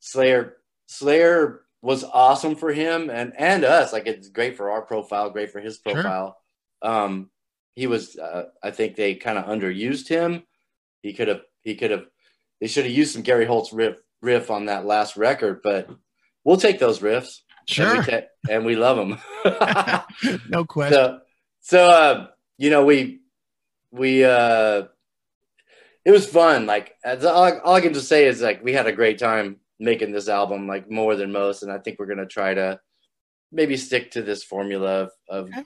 Slayer. 0.01 0.57
Slayer 0.87 1.61
was 1.81 2.03
awesome 2.03 2.55
for 2.55 2.73
him 2.73 3.09
and 3.09 3.33
and 3.37 3.63
us. 3.63 3.93
Like 3.93 4.07
it's 4.07 4.29
great 4.29 4.57
for 4.57 4.71
our 4.71 4.81
profile, 4.81 5.29
great 5.29 5.51
for 5.51 5.59
his 5.59 5.79
Sure. 5.85 5.93
profile. 5.93 6.37
Um, 6.81 7.29
he 7.75 7.87
was. 7.87 8.17
Uh, 8.17 8.45
I 8.63 8.71
think 8.71 8.95
they 8.95 9.15
kind 9.15 9.37
of 9.37 9.45
underused 9.45 10.07
him. 10.07 10.43
He 11.01 11.13
could 11.13 11.27
have. 11.27 11.41
He 11.63 11.75
could 11.75 11.91
have. 11.91 12.05
They 12.59 12.67
should 12.67 12.85
have 12.85 12.93
used 12.93 13.13
some 13.13 13.21
Gary 13.21 13.45
Holt's 13.45 13.71
riff 13.73 13.97
riff 14.21 14.49
on 14.49 14.65
that 14.65 14.85
last 14.85 15.15
record, 15.17 15.61
but 15.63 15.89
we'll 16.43 16.57
take 16.57 16.79
those 16.79 16.99
riffs. 16.99 17.41
Sure. 17.67 17.97
And 17.97 18.07
we, 18.07 18.53
and 18.53 18.65
we 18.65 18.75
love 18.75 18.97
them. 18.97 19.19
no 20.49 20.65
question. 20.65 20.93
so, 20.93 21.19
so 21.61 21.85
uh, 21.85 22.27
you 22.57 22.69
know, 22.71 22.83
we 22.85 23.19
we 23.91 24.23
uh, 24.23 24.83
it 26.05 26.11
was 26.11 26.25
fun. 26.25 26.65
Like 26.65 26.95
all, 27.05 27.59
all 27.59 27.75
I 27.75 27.81
can 27.81 27.93
just 27.93 28.07
say 28.07 28.25
is 28.25 28.41
like 28.41 28.63
we 28.63 28.73
had 28.73 28.87
a 28.87 28.91
great 28.93 29.19
time 29.19 29.57
making 29.79 30.11
this 30.11 30.27
album, 30.27 30.67
like 30.67 30.89
more 30.89 31.15
than 31.15 31.31
most, 31.31 31.63
and 31.63 31.71
I 31.71 31.77
think 31.79 31.99
we're 31.99 32.05
gonna 32.07 32.25
try 32.25 32.53
to 32.53 32.79
maybe 33.51 33.77
stick 33.77 34.11
to 34.11 34.21
this 34.21 34.43
formula 34.43 35.03
of 35.03 35.11
of 35.29 35.45
Okay. 35.49 35.63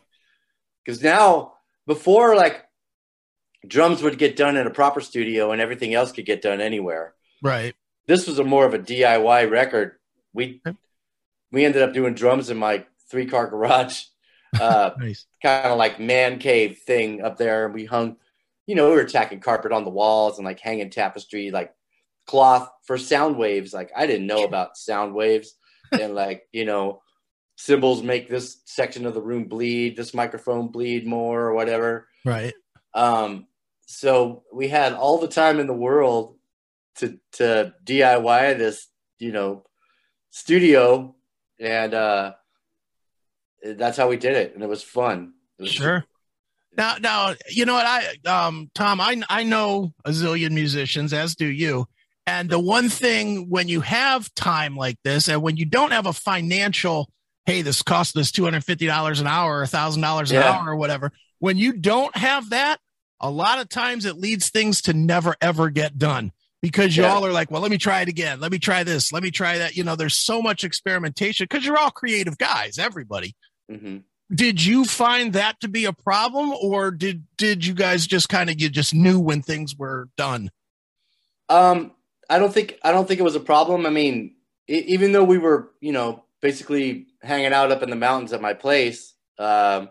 because 0.86 1.02
now 1.02 1.54
before 1.88 2.36
like 2.36 2.64
drums 3.68 4.02
would 4.04 4.18
get 4.18 4.36
done 4.36 4.56
in 4.58 4.68
a 4.68 4.72
proper 4.72 5.02
studio 5.02 5.52
and 5.52 5.62
everything 5.62 5.94
else 5.94 6.12
could 6.12 6.26
get 6.26 6.42
done 6.42 6.62
anywhere 6.62 7.14
right. 7.44 7.76
this 8.08 8.28
was 8.28 8.40
a 8.40 8.44
more 8.44 8.66
of 8.66 8.74
a 8.74 8.80
DIY 8.80 9.50
record. 9.50 9.94
We 10.34 10.62
Okay. 10.66 10.78
we 11.52 11.66
ended 11.66 11.82
up 11.82 11.94
doing 11.94 12.14
drums 12.14 12.50
in 12.50 12.58
my 12.58 12.86
three 13.10 13.26
car 13.26 13.48
garage, 13.48 14.04
uh, 14.60 14.92
Nice. 14.98 15.26
kind 15.44 15.68
of 15.68 15.78
like 15.78 16.00
man 16.00 16.40
cave 16.40 16.80
thing 16.86 17.22
up 17.22 17.38
there. 17.38 17.66
And 17.66 17.74
we 17.74 17.86
hung, 17.86 18.18
you 18.68 18.76
know, 18.76 18.90
we 18.90 18.96
were 18.96 19.06
tacking 19.06 19.40
carpet 19.42 19.72
on 19.72 19.84
the 19.84 19.90
walls 19.90 20.38
and 20.38 20.46
like 20.46 20.60
hanging 20.60 20.90
tapestry, 20.90 21.52
like 21.52 21.74
cloth 22.28 22.70
for 22.86 22.98
sound 22.98 23.38
waves. 23.38 23.74
Like 23.74 23.92
I 23.96 24.06
didn't 24.08 24.28
know 24.28 24.44
about 24.44 24.78
sound 24.78 25.14
waves 25.14 25.54
and 25.92 26.16
like 26.16 26.48
you 26.52 26.66
know, 26.66 27.02
cymbals 27.58 28.04
make 28.04 28.30
this 28.30 28.62
section 28.66 29.06
of 29.06 29.14
the 29.14 29.22
room 29.22 29.46
bleed, 29.46 29.96
this 29.96 30.14
microphone 30.14 30.70
bleed 30.70 31.06
more 31.06 31.42
or 31.42 31.54
whatever. 31.54 32.08
Right. 32.26 32.54
Um, 32.94 33.48
so 33.86 34.44
we 34.54 34.68
had 34.68 34.94
all 34.94 35.20
the 35.20 35.28
time 35.28 35.60
in 35.60 35.68
the 35.68 35.74
world 35.74 36.38
to 36.98 37.20
to 37.34 37.74
DIY 37.86 38.58
this, 38.58 38.88
you 39.20 39.32
know, 39.32 39.64
studio, 40.30 41.16
and 41.60 41.94
uh, 41.94 42.34
that's 43.64 43.98
how 43.98 44.10
we 44.10 44.18
did 44.18 44.36
it, 44.36 44.54
and 44.54 44.64
it 44.64 44.70
was 44.70 44.84
fun. 44.84 45.34
It 45.60 45.64
was 45.64 45.72
Sure. 45.72 46.06
Now, 46.78 46.96
now, 47.02 47.36
you 47.50 47.66
know 47.66 47.74
what? 47.74 47.86
I, 47.86 48.16
um, 48.26 48.72
Tom, 48.74 49.02
I, 49.02 49.22
I 49.30 49.44
know 49.44 49.94
a 50.06 50.12
zillion 50.12 50.52
musicians, 50.52 51.12
as 51.12 51.36
do 51.36 51.46
you. 51.46 51.86
And 52.32 52.50
the 52.50 52.60
one 52.60 52.88
thing 52.88 53.50
when 53.50 53.68
you 53.68 53.82
have 53.82 54.34
time 54.36 54.78
like 54.78 54.98
this, 55.04 55.28
and 55.28 55.42
when 55.42 55.58
you 55.58 55.66
don't 55.66 55.92
have 55.92 56.06
a 56.06 56.14
financial, 56.14 57.10
hey, 57.46 57.62
this 57.62 57.82
cost 57.82 58.16
us 58.16 58.32
two 58.32 58.46
hundred 58.46 58.64
fifty 58.64 58.86
dollars 58.88 59.20
an 59.20 59.28
hour, 59.28 59.60
or 59.60 59.66
thousand 59.66 60.02
dollars 60.02 60.32
an 60.32 60.38
Yeah. 60.38 60.52
hour, 60.52 60.70
or 60.70 60.76
whatever. 60.78 61.12
When 61.40 61.58
you 61.58 61.74
don't 61.74 62.16
have 62.16 62.52
that, 62.52 62.80
a 63.20 63.30
lot 63.30 63.60
of 63.60 63.68
times 63.68 64.06
it 64.06 64.16
leads 64.18 64.50
things 64.50 64.82
to 64.84 64.94
never 64.94 65.36
ever 65.42 65.70
get 65.70 65.98
done 65.98 66.32
because 66.62 66.96
you 66.96 67.04
Yeah. 67.04 67.14
all 67.14 67.26
are 67.26 67.34
like, 67.34 67.52
well, 67.52 67.62
let 67.62 67.70
me 67.70 67.78
try 67.78 68.00
it 68.02 68.08
again. 68.08 68.40
Let 68.40 68.54
me 68.54 68.60
try 68.60 68.84
this. 68.84 69.12
Let 69.12 69.24
me 69.24 69.32
try 69.32 69.58
that. 69.58 69.76
You 69.76 69.84
know, 69.84 69.98
there's 69.98 70.18
so 70.18 70.42
much 70.42 70.64
experimentation 70.64 71.48
because 71.50 71.66
you're 71.66 71.78
all 71.78 71.92
creative 71.92 72.38
guys, 72.38 72.78
everybody 72.80 73.36
hmm 73.70 73.98
did 74.34 74.64
you 74.64 74.86
find 74.86 75.34
that 75.34 75.60
to 75.60 75.68
be 75.68 75.84
a 75.84 75.92
problem 75.92 76.54
or 76.54 76.90
did 76.92 77.26
did 77.36 77.66
you 77.66 77.74
guys 77.74 78.08
just 78.08 78.30
kind 78.30 78.50
of 78.50 78.62
you 78.62 78.70
just 78.70 78.94
knew 78.94 79.20
when 79.20 79.42
things 79.42 79.76
were 79.76 80.08
done 80.16 80.50
Um, 81.50 81.92
I 82.32 82.40
don't 82.40 82.54
think 82.54 82.80
I 82.84 82.92
don't 82.92 83.08
think 83.08 83.20
it 83.20 83.24
was 83.24 83.36
a 83.36 83.42
problem. 83.42 83.86
I 83.86 83.92
mean, 83.92 84.36
e- 84.70 84.86
even 84.88 85.12
though 85.12 85.26
we 85.26 85.38
were, 85.38 85.74
you 85.82 85.92
know, 85.92 86.26
basically 86.42 87.08
hanging 87.22 87.54
out 87.54 87.72
up 87.72 87.84
in 87.84 87.92
the 87.92 87.96
mountains 87.98 88.34
at 88.34 88.42
my 88.42 88.54
place, 88.56 89.14
um, 89.38 89.90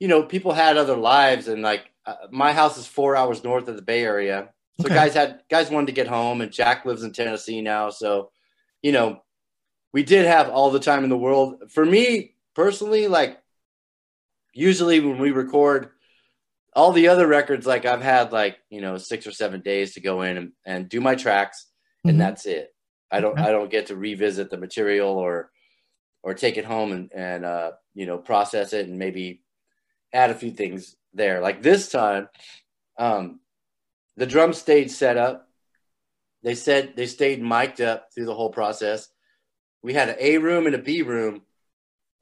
you 0.00 0.08
know, 0.08 0.22
people 0.22 0.52
had 0.52 0.76
other 0.76 0.96
lives, 0.96 1.48
and 1.48 1.62
like 1.62 1.90
uh, 2.06 2.14
my 2.30 2.52
house 2.52 2.78
is 2.78 2.86
four 2.86 3.16
hours 3.16 3.44
north 3.44 3.68
of 3.68 3.76
the 3.76 3.82
Bay 3.82 4.04
Area, 4.04 4.50
so 4.78 4.88
Okay. 4.88 4.94
guys 4.94 5.14
had 5.14 5.42
guys 5.50 5.70
wanted 5.70 5.86
to 5.88 5.92
get 5.92 6.06
home, 6.06 6.40
and 6.40 6.52
Jack 6.52 6.86
lives 6.86 7.02
in 7.02 7.12
Tennessee 7.12 7.60
now, 7.62 7.90
so 7.90 8.30
you 8.82 8.92
know, 8.92 9.22
we 9.92 10.04
did 10.04 10.26
have 10.26 10.50
all 10.50 10.70
the 10.70 10.80
time 10.80 11.04
in 11.04 11.10
the 11.10 11.18
world. 11.18 11.64
For 11.70 11.84
me 11.84 12.36
personally, 12.54 13.08
like 13.08 13.38
usually 14.54 15.00
when 15.00 15.18
we 15.18 15.30
record 15.30 15.90
all 16.78 16.92
the 16.92 17.08
other 17.08 17.26
records 17.26 17.66
like 17.66 17.84
i've 17.84 18.00
had 18.02 18.30
like 18.30 18.56
you 18.70 18.80
know 18.80 18.96
six 18.96 19.26
or 19.26 19.32
seven 19.32 19.60
days 19.60 19.94
to 19.94 20.00
go 20.00 20.22
in 20.22 20.36
and, 20.36 20.52
and 20.64 20.88
do 20.88 21.00
my 21.00 21.14
tracks 21.16 21.66
Mhm. 22.06 22.10
and 22.10 22.20
that's 22.20 22.46
it. 22.46 22.72
I 23.10 23.20
don't 23.20 23.32
Okay. 23.32 23.48
i 23.48 23.50
don't 23.50 23.70
get 23.76 23.86
to 23.86 23.96
revisit 23.96 24.48
the 24.50 24.56
material 24.66 25.10
or 25.26 25.50
or 26.22 26.34
take 26.34 26.56
it 26.56 26.64
home 26.64 26.92
and 26.92 27.10
and 27.12 27.44
uh 27.44 27.72
you 27.94 28.06
know 28.06 28.18
process 28.18 28.72
it 28.72 28.86
and 28.86 28.98
maybe 28.98 29.42
add 30.12 30.30
a 30.30 30.34
few 30.42 30.52
things 30.52 30.94
there. 31.14 31.40
Like 31.40 31.60
this 31.62 31.88
time 31.88 32.28
um 32.98 33.40
the 34.16 34.26
drum 34.26 34.52
stayed 34.52 34.90
set 34.90 35.16
up. 35.16 35.48
They 36.44 36.54
said 36.54 36.94
they 36.96 37.06
stayed 37.06 37.42
mic'd 37.42 37.80
up 37.80 38.08
through 38.14 38.26
the 38.26 38.34
whole 38.34 38.50
process. 38.60 39.08
We 39.82 39.94
had 39.94 40.08
an 40.10 40.16
a 40.20 40.38
room 40.38 40.66
and 40.66 40.74
a 40.76 40.82
b 40.90 41.02
room. 41.02 41.42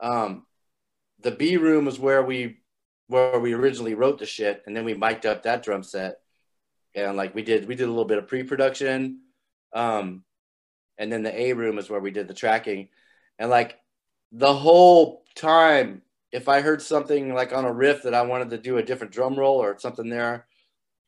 Um 0.00 0.46
the 1.20 1.30
b 1.42 1.56
room 1.58 1.84
was 1.84 1.98
where 1.98 2.22
we 2.22 2.58
where 3.08 3.38
we 3.38 3.52
originally 3.52 3.94
wrote 3.94 4.18
the 4.18 4.26
shit 4.26 4.62
and 4.66 4.76
then 4.76 4.84
we 4.84 4.94
mic'd 4.94 5.26
up 5.26 5.42
that 5.42 5.62
drum 5.62 5.82
set. 5.82 6.20
And 6.94 7.16
like 7.16 7.34
we 7.34 7.42
did 7.42 7.68
we 7.68 7.74
did 7.74 7.84
a 7.84 7.90
little 7.90 8.04
bit 8.04 8.18
of 8.18 8.26
pre-production 8.26 9.20
um 9.72 10.24
and 10.98 11.12
then 11.12 11.22
the 11.22 11.38
a 11.38 11.52
room 11.52 11.78
is 11.78 11.90
where 11.90 12.00
we 12.00 12.10
did 12.10 12.26
the 12.26 12.34
tracking. 12.34 12.88
And 13.38 13.50
like 13.50 13.78
the 14.32 14.52
whole 14.52 15.24
time 15.34 16.02
if 16.32 16.48
i 16.48 16.60
heard 16.60 16.82
something 16.82 17.34
like 17.34 17.52
on 17.52 17.64
a 17.64 17.72
riff 17.72 18.02
that 18.02 18.14
i 18.14 18.22
wanted 18.22 18.50
to 18.50 18.58
do 18.58 18.78
a 18.78 18.82
different 18.82 19.12
drum 19.12 19.36
roll 19.36 19.62
or 19.62 19.78
something 19.78 20.08
there 20.08 20.46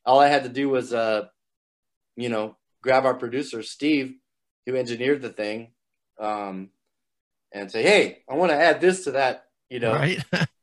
all 0.04 0.20
i 0.20 0.28
had 0.28 0.44
to 0.44 0.48
do 0.48 0.68
was 0.68 0.92
uh 0.92 1.26
you 2.16 2.28
know 2.28 2.56
grab 2.82 3.04
our 3.04 3.14
producer 3.14 3.62
steve 3.62 4.14
who 4.66 4.76
engineered 4.76 5.22
the 5.22 5.30
thing 5.30 5.72
um 6.20 6.70
and 7.52 7.70
say 7.70 7.82
hey 7.82 8.22
i 8.30 8.34
want 8.34 8.50
to 8.50 8.56
add 8.56 8.80
this 8.80 9.04
to 9.04 9.12
that 9.12 9.44
you 9.68 9.80
know? 9.80 9.92
Right 9.92 10.22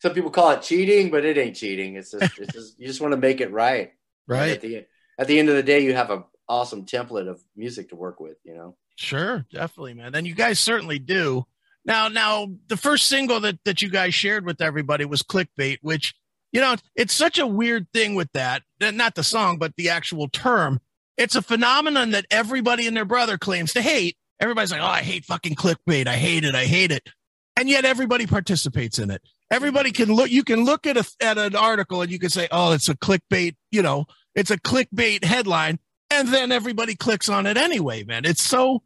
some 0.00 0.14
people 0.14 0.30
call 0.30 0.50
it 0.50 0.62
cheating, 0.62 1.10
but 1.10 1.24
it 1.24 1.38
ain't 1.38 1.56
cheating. 1.56 1.96
It's 1.96 2.10
just, 2.10 2.38
it's 2.38 2.52
just 2.52 2.80
you 2.80 2.86
just 2.86 3.00
want 3.00 3.12
to 3.12 3.18
make 3.18 3.40
it 3.40 3.52
right. 3.52 3.92
And 4.28 4.36
At 4.36 4.40
right 4.40 4.60
the 4.60 4.86
at 5.18 5.26
the 5.26 5.38
end 5.38 5.48
of 5.48 5.56
the 5.56 5.62
day, 5.62 5.80
you 5.80 5.94
have 5.94 6.10
an 6.10 6.24
awesome 6.48 6.84
template 6.86 7.28
of 7.28 7.40
music 7.56 7.90
to 7.90 7.96
work 7.96 8.20
with. 8.20 8.36
You 8.44 8.54
know. 8.54 8.76
sure 8.96 9.44
definitely 9.52 9.94
man 9.94 10.14
and 10.14 10.26
you 10.26 10.34
guys 10.34 10.58
certainly 10.58 10.98
do 10.98 11.44
Now, 11.84 12.08
now 12.08 12.48
the 12.68 12.76
first 12.76 13.06
single 13.06 13.40
that 13.40 13.58
that 13.64 13.82
you 13.82 13.88
guys 13.88 14.14
shared 14.14 14.44
with 14.44 14.60
everybody 14.60 15.04
was 15.04 15.22
"Clickbait," 15.22 15.78
which 15.82 16.14
you 16.52 16.60
know 16.60 16.76
it's 16.94 17.14
such 17.14 17.38
a 17.38 17.46
weird 17.46 17.86
thing 17.92 18.14
with 18.14 18.30
that. 18.32 18.62
Not 18.80 19.14
the 19.14 19.22
song, 19.24 19.58
but 19.58 19.74
the 19.76 19.88
actual 19.90 20.28
term. 20.28 20.80
It's 21.16 21.36
a 21.36 21.42
phenomenon 21.42 22.10
that 22.12 22.26
everybody 22.30 22.86
and 22.86 22.96
their 22.96 23.04
brother 23.04 23.38
claims 23.38 23.72
to 23.74 23.82
hate. 23.82 24.16
Everybody's 24.40 24.72
like, 24.72 24.80
"Oh, 24.80 24.86
I 24.86 25.02
hate 25.02 25.24
fucking 25.24 25.54
clickbait. 25.54 26.06
I 26.06 26.16
hate 26.16 26.44
it. 26.44 26.54
I 26.54 26.64
hate 26.64 26.92
it," 26.92 27.08
and 27.56 27.68
yet 27.68 27.84
everybody 27.84 28.26
participates 28.26 28.98
in 28.98 29.10
it. 29.10 29.22
Everybody 29.50 29.90
can 29.90 30.12
look. 30.12 30.30
You 30.30 30.44
can 30.44 30.64
look 30.64 30.86
at 30.86 30.96
a 30.96 31.04
at 31.20 31.38
an 31.38 31.56
article 31.56 32.02
and 32.02 32.10
you 32.10 32.18
can 32.18 32.30
say, 32.30 32.48
"Oh, 32.50 32.72
it's 32.72 32.88
a 32.88 32.96
clickbait." 32.96 33.56
You 33.70 33.82
know, 33.82 34.06
it's 34.34 34.50
a 34.50 34.58
clickbait 34.58 35.24
headline, 35.24 35.78
and 36.10 36.28
then 36.28 36.52
everybody 36.52 36.94
clicks 36.94 37.28
on 37.28 37.46
it 37.46 37.56
anyway. 37.56 38.04
Man, 38.04 38.24
it's 38.24 38.42
so 38.42 38.82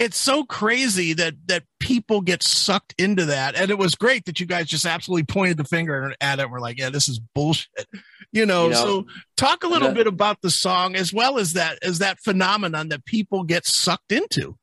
it's 0.00 0.16
so 0.16 0.44
crazy 0.44 1.12
that 1.12 1.34
that 1.46 1.62
people 1.78 2.22
get 2.22 2.42
sucked 2.42 2.94
into 2.98 3.26
that 3.26 3.54
and 3.54 3.70
it 3.70 3.78
was 3.78 3.94
great 3.94 4.24
that 4.24 4.40
you 4.40 4.46
guys 4.46 4.66
just 4.66 4.86
absolutely 4.86 5.24
pointed 5.24 5.58
the 5.58 5.64
finger 5.64 6.12
at 6.20 6.40
it 6.40 6.50
we're 6.50 6.58
like 6.58 6.78
yeah 6.78 6.90
this 6.90 7.08
is 7.08 7.20
bullshit 7.34 7.86
you 8.32 8.46
know, 8.46 8.64
you 8.64 8.70
know 8.70 8.84
so 8.84 9.06
talk 9.36 9.62
a 9.62 9.68
little 9.68 9.92
bit 9.92 10.06
about 10.06 10.40
the 10.40 10.50
song 10.50 10.96
as 10.96 11.12
well 11.12 11.38
as 11.38 11.52
that 11.52 11.78
as 11.82 11.98
that 11.98 12.18
phenomenon 12.18 12.88
that 12.88 13.04
people 13.04 13.44
get 13.44 13.66
sucked 13.66 14.10
into 14.10 14.56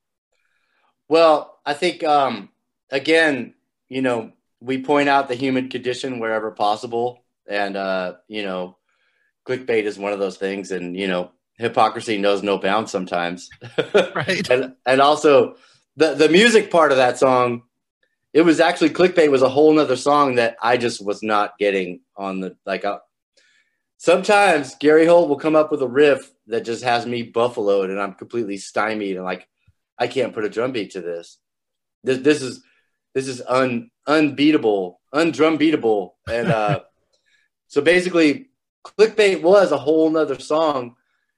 well 1.07 1.59
i 1.65 1.73
think 1.73 2.03
um 2.03 2.49
again 2.89 3.53
you 3.89 4.01
know 4.01 4.31
we 4.59 4.81
point 4.81 5.09
out 5.09 5.27
the 5.27 5.35
human 5.35 5.69
condition 5.69 6.19
wherever 6.19 6.51
possible 6.51 7.23
and 7.47 7.77
uh 7.77 8.13
you 8.27 8.43
know 8.43 8.77
clickbait 9.47 9.83
is 9.83 9.97
one 9.97 10.13
of 10.13 10.19
those 10.19 10.37
things 10.37 10.71
and 10.71 10.95
you 10.97 11.07
know 11.07 11.31
hypocrisy 11.57 12.17
knows 12.17 12.43
no 12.43 12.57
bounds 12.57 12.91
sometimes. 12.91 13.49
right. 13.93 14.49
and 14.49 14.75
and 14.85 15.01
also 15.01 15.55
the 15.95 16.13
the 16.13 16.29
music 16.29 16.71
part 16.71 16.91
of 16.91 16.97
that 16.97 17.17
song, 17.17 17.63
it 18.33 18.41
was 18.41 18.59
actually 18.59 18.89
clickbait 18.89 19.31
was 19.31 19.41
a 19.41 19.49
whole 19.49 19.73
nother 19.73 19.95
song 19.95 20.35
that 20.35 20.57
I 20.61 20.77
just 20.77 21.03
was 21.03 21.23
not 21.23 21.57
getting 21.57 22.01
on 22.15 22.39
the 22.39 22.55
like. 22.65 22.85
Uh, 22.85 22.99
sometimes 23.97 24.75
Gary 24.75 25.05
Holt 25.05 25.29
will 25.29 25.37
come 25.37 25.55
up 25.55 25.71
with 25.71 25.81
a 25.81 25.87
riff 25.87 26.31
that 26.47 26.65
just 26.65 26.83
has 26.83 27.05
me 27.05 27.23
buffaloed 27.23 27.89
and 27.89 27.99
I'm 27.99 28.13
completely 28.13 28.57
stymied 28.57 29.15
and 29.15 29.25
like 29.25 29.47
I 29.97 30.07
can't 30.07 30.33
put 30.33 30.45
a 30.45 30.49
drum 30.49 30.71
beat 30.71 30.91
to 30.91 31.01
this. 31.01 31.39
This 32.03 32.19
this 32.19 32.41
is 32.41 32.61
this 33.17 33.27
is 33.27 33.41
un 33.47 33.89
unbeatable, 34.05 34.99
undrum 35.11 35.57
beatable. 35.57 36.11
And 36.29 36.49
uh 36.49 36.81
so 37.67 37.81
basically 37.81 38.49
clickbait 38.85 39.41
was 39.41 39.71
a 39.71 39.77
whole 39.77 40.09
nother 40.09 40.39
song 40.39 40.95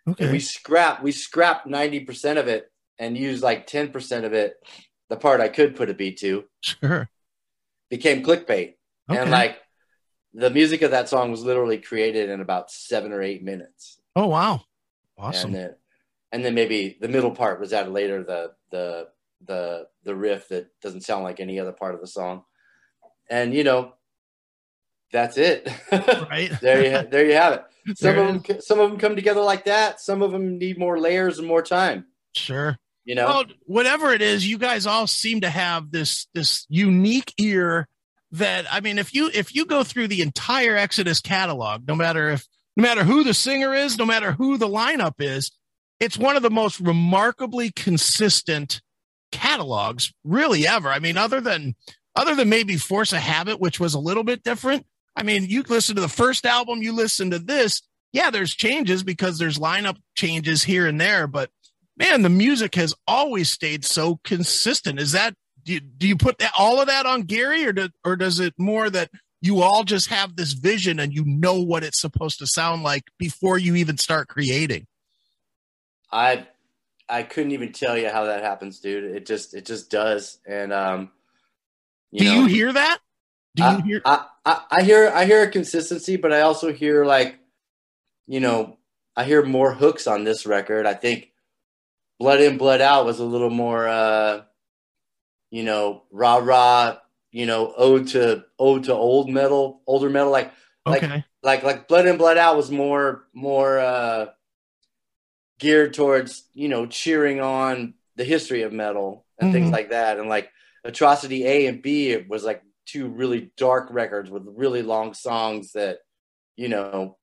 Okay. 0.07 0.25
And 0.25 0.33
we 0.33 0.39
scrapped 0.39 1.03
we 1.03 1.12
scrapped 1.12 1.67
ninety 1.67 2.00
percent 2.00 2.39
of 2.39 2.48
it 2.48 2.71
and 2.98 3.17
used 3.17 3.43
like 3.43 3.67
ten 3.67 3.91
percent 3.91 4.25
of 4.25 4.33
it, 4.33 4.55
the 5.09 5.17
part 5.17 5.41
I 5.41 5.50
could 5.50 5.75
put 5.75 5.89
a 5.89 5.93
beat 5.93 6.17
to. 6.19 6.45
Sure. 6.62 7.09
Became 7.89 8.24
clickbait. 8.24 8.75
Okay. 9.09 9.19
And 9.19 9.31
like 9.31 9.59
the 10.33 10.50
music 10.50 10.81
of 10.81 10.91
that 10.91 11.09
song 11.09 11.31
was 11.31 11.43
literally 11.43 11.77
created 11.77 12.29
in 12.29 12.41
about 12.41 12.71
seven 12.71 13.12
or 13.12 13.21
eight 13.21 13.43
minutes. 13.43 14.00
Oh 14.15 14.27
wow. 14.27 14.62
Awesome. 15.17 15.53
And 15.53 15.55
then, 15.55 15.75
and 16.31 16.45
then 16.45 16.55
maybe 16.55 16.98
the 17.00 17.09
middle 17.09 17.31
part 17.31 17.59
was 17.59 17.74
added 17.74 17.91
later, 17.91 18.24
the 18.24 18.53
the 18.71 19.07
the 19.46 19.88
the 20.03 20.15
riff 20.15 20.50
that 20.50 20.67
doesn't 20.81 21.01
sound 21.01 21.24
like 21.24 21.39
any 21.39 21.60
other 21.60 21.72
part 21.72 21.96
of 21.96 22.01
the 22.01 22.08
song. 22.08 22.43
And 23.29 23.53
you 23.53 23.63
know, 23.63 23.93
that's 25.12 25.38
it. 25.38 25.69
Right. 25.91 26.51
there 26.62 26.84
you 26.84 27.10
there 27.10 27.25
you 27.25 27.34
have 27.34 27.53
it. 27.53 27.63
Some 27.98 28.15
there 28.15 28.25
of 28.25 28.43
them 28.43 28.62
some 28.62 28.79
of 28.79 28.89
them 28.89 29.00
come 29.00 29.15
together 29.15 29.41
like 29.41 29.65
that. 29.65 30.00
Some 30.00 30.22
of 30.22 30.31
them 30.31 30.58
need 30.58 30.77
more 30.77 31.00
layers 31.00 31.39
and 31.39 31.48
more 31.48 31.62
time. 31.62 32.05
Sure. 32.36 32.77
You 33.05 33.15
know. 33.15 33.25
Well, 33.25 33.46
whatever 33.65 34.12
it 34.12 34.22
is, 34.22 34.48
you 34.48 34.58
guys 34.58 34.86
all 34.86 35.08
seem 35.08 35.41
to 35.41 35.50
have 35.50 35.91
this 35.91 36.27
this 36.34 36.65
unique 36.69 37.34
ear 37.38 37.88
that 38.34 38.65
I 38.71 38.82
mean, 38.82 38.99
if 38.99 39.13
you 39.13 39.32
if 39.34 39.56
you 39.56 39.65
go 39.65 39.84
through 39.84 40.10
the 40.10 40.21
entire 40.21 40.75
Exodus 40.75 41.19
catalog, 41.19 41.88
no 41.88 41.95
matter 41.95 42.30
if 42.30 42.47
no 42.75 42.84
matter 42.84 43.04
who 43.04 43.23
the 43.23 43.34
singer 43.34 43.73
is, 43.73 43.97
no 43.97 44.06
matter 44.06 44.32
who 44.34 44.58
the 44.58 44.67
lineup 44.67 45.15
is, 45.19 45.52
it's 45.99 46.17
one 46.17 46.36
of 46.36 46.43
the 46.43 46.49
most 46.49 46.80
remarkably 46.80 47.71
consistent 47.71 48.82
catalogs 49.32 50.13
really 50.24 50.68
ever. 50.68 50.89
I 50.89 51.00
mean, 51.00 51.18
other 51.18 51.42
than 51.42 51.76
other 52.15 52.36
than 52.36 52.50
maybe 52.50 52.76
Force 52.76 53.13
of 53.13 53.20
Habit, 53.20 53.60
which 53.60 53.80
was 53.80 53.94
a 53.94 54.00
little 54.00 54.24
bit 54.24 54.44
different, 54.44 54.86
I 55.15 55.24
mean, 55.24 55.46
you 55.46 55.63
listen 55.63 55.96
to 55.96 56.02
the 56.02 56.08
first 56.08 56.46
album, 56.46 56.82
you 56.82 56.92
listen 56.92 57.32
to 57.32 57.39
this. 57.39 57.82
Yeah, 58.12 58.32
there's 58.32 58.56
changes 58.56 59.04
because 59.04 59.38
there's 59.38 59.60
lineup 59.60 59.98
changes 60.15 60.63
here 60.63 60.88
and 60.88 61.00
there, 61.00 61.28
but 61.28 61.52
man, 61.96 62.22
the 62.22 62.30
music 62.30 62.76
has 62.76 62.96
always 63.08 63.52
stayed 63.52 63.86
so 63.86 64.20
consistent. 64.24 65.00
Is 65.00 65.12
that 65.12 65.36
do 65.63 65.74
you, 65.74 65.80
do 65.82 66.08
you 66.08 66.15
put 66.15 66.39
that, 66.39 66.54
all 66.58 66.82
of 66.82 66.88
that 66.88 67.06
on 67.06 67.24
Gary, 67.24 67.65
or 67.65 67.74
do, 67.74 67.89
or 68.04 68.15
does 68.15 68.39
it 68.39 68.54
more 68.58 68.89
that 68.89 69.12
you 69.42 69.62
all 69.62 69.84
just 69.84 70.08
have 70.08 70.36
this 70.36 70.54
vision 70.54 71.00
and 71.00 71.13
you 71.13 71.24
know 71.26 71.62
what 71.62 71.84
it's 71.84 72.02
supposed 72.02 72.39
to 72.39 72.48
sound 72.48 72.84
like 72.84 73.04
before 73.20 73.58
you 73.58 73.76
even 73.76 73.98
start 73.98 74.28
creating? 74.28 74.88
I 76.12 76.48
I 77.10 77.24
couldn't 77.24 77.52
even 77.52 77.72
tell 77.72 77.98
you 77.98 78.10
how 78.10 78.26
that 78.26 78.43
happens, 78.43 78.80
dude. 78.80 79.15
It 79.15 79.26
just 79.26 79.54
it 79.54 79.65
just 79.65 79.89
does, 79.89 80.39
and 80.45 80.72
um, 80.72 81.12
you 82.12 82.19
do 82.19 82.26
know, 82.26 82.41
you 82.41 82.45
hear 82.45 82.74
that? 82.74 83.00
Do 83.56 83.63
you 83.63 83.69
I, 83.69 83.82
hear? 83.82 84.02
I, 84.06 84.26
I, 84.45 84.62
I 84.72 84.84
hear 84.84 85.12
I 85.13 85.26
hear 85.26 85.43
a 85.43 85.52
consistency, 85.52 86.17
but 86.17 86.32
I 86.32 86.41
also 86.41 86.72
hear 86.72 87.06
like, 87.06 87.39
you 88.28 88.39
know, 88.39 88.78
I 89.15 89.24
hear 89.24 89.43
more 89.43 89.74
hooks 89.74 90.08
on 90.08 90.24
this 90.24 90.45
record. 90.45 90.86
I 90.86 90.93
think 90.93 91.32
Blood 92.19 92.41
In 92.41 92.58
Blood 92.58 92.82
Out 92.82 93.06
was 93.06 93.19
a 93.19 93.26
little 93.26 93.50
more, 93.50 93.88
uh, 93.88 94.41
you 95.52 95.63
know, 95.63 96.04
rah 96.12 96.38
rah. 96.38 96.98
You 97.32 97.45
know, 97.45 97.72
ode 97.78 98.08
to 98.10 98.43
ode 98.58 98.86
to 98.86 98.93
old 98.93 99.30
metal, 99.30 99.82
older 99.86 100.10
metal, 100.10 100.32
like 100.32 100.52
like 100.86 101.04
like 101.43 101.63
like 101.63 101.88
Blood 101.88 102.08
In 102.08 102.17
Blood 102.17 102.38
Out 102.38 102.58
was 102.58 102.72
more 102.72 103.26
more 103.34 103.78
uh, 103.78 104.28
geared 105.60 105.93
towards 105.93 106.45
you 106.54 106.69
know 106.69 106.86
cheering 106.88 107.41
on 107.41 107.93
the 108.15 108.24
history 108.24 108.63
of 108.63 108.74
metal 108.74 109.26
and 109.39 109.48
mm-hmm. 109.48 109.54
things 109.54 109.72
like 109.72 109.91
that, 109.91 110.17
and 110.17 110.28
like 110.28 110.50
Atrocity 110.84 111.45
A 111.45 111.67
and 111.67 111.82
B 111.82 112.10
it 112.10 112.28
was 112.30 112.43
like 112.43 112.63
two 112.86 113.08
really 113.08 113.52
dark 113.58 113.89
records 113.91 114.32
with 114.32 114.43
really 114.48 114.82
long 114.82 115.13
songs 115.13 115.74
that 115.74 116.00
you 116.56 116.69
know 116.69 117.17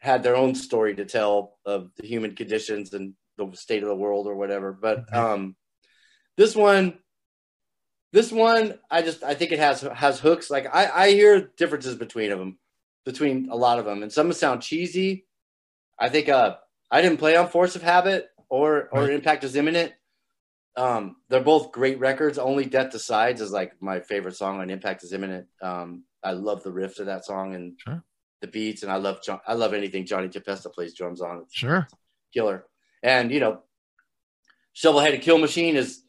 had 0.00 0.22
their 0.22 0.36
own 0.36 0.54
story 0.54 0.94
to 0.94 1.04
tell 1.06 1.56
of 1.64 1.90
the 1.96 2.06
human 2.06 2.36
conditions 2.36 2.92
and 2.92 3.14
the 3.38 3.50
state 3.54 3.82
of 3.82 3.88
the 3.88 3.96
world 3.96 4.26
or 4.26 4.36
whatever. 4.36 4.72
But 4.72 5.12
um 5.14 5.56
this 6.36 6.54
one 6.54 6.98
this 8.12 8.30
one 8.30 8.78
i 8.90 9.02
just 9.02 9.24
i 9.24 9.34
think 9.34 9.50
it 9.50 9.58
has 9.58 9.80
has 9.80 10.20
hooks. 10.20 10.50
Like 10.50 10.66
i 10.72 10.90
i 11.06 11.10
hear 11.10 11.50
differences 11.56 11.96
between 11.96 12.30
them 12.30 12.58
between 13.04 13.48
a 13.50 13.56
lot 13.56 13.78
of 13.78 13.84
them 13.84 14.02
and 14.02 14.12
some 14.12 14.32
sound 14.32 14.62
cheesy. 14.62 15.26
I 15.98 16.08
think 16.08 16.28
uh 16.28 16.56
i 16.94 17.02
didn't 17.02 17.18
play 17.18 17.36
on 17.36 17.48
force 17.48 17.76
of 17.76 17.82
habit 17.82 18.28
or 18.48 18.88
or 18.92 19.02
right. 19.02 19.10
impact 19.10 19.44
is 19.44 19.56
imminent 19.56 19.92
um, 20.76 21.16
they're 21.28 21.40
both 21.40 21.72
great 21.72 21.98
records. 22.00 22.38
Only 22.38 22.64
Death 22.64 22.90
Decides 22.90 23.40
is 23.40 23.52
like 23.52 23.80
my 23.80 24.00
favorite 24.00 24.36
song 24.36 24.60
on 24.60 24.70
Impact 24.70 25.04
is 25.04 25.12
Imminent. 25.12 25.46
Um, 25.62 26.04
I 26.22 26.32
love 26.32 26.62
the 26.62 26.72
riff 26.72 26.96
to 26.96 27.04
that 27.04 27.24
song 27.24 27.54
and 27.54 27.78
sure. 27.78 28.02
the 28.40 28.48
beats, 28.48 28.82
and 28.82 28.90
I 28.90 28.96
love 28.96 29.22
John, 29.22 29.40
I 29.46 29.54
love 29.54 29.74
anything 29.74 30.06
Johnny 30.06 30.28
Tempesta 30.28 30.72
plays 30.72 30.94
drums 30.94 31.20
on. 31.20 31.42
It's 31.42 31.54
sure, 31.54 31.86
killer. 32.32 32.64
And 33.02 33.30
you 33.30 33.40
know, 33.40 33.62
Shovelheaded 34.74 35.22
Kill 35.22 35.38
Machine 35.38 35.76
is 35.76 36.02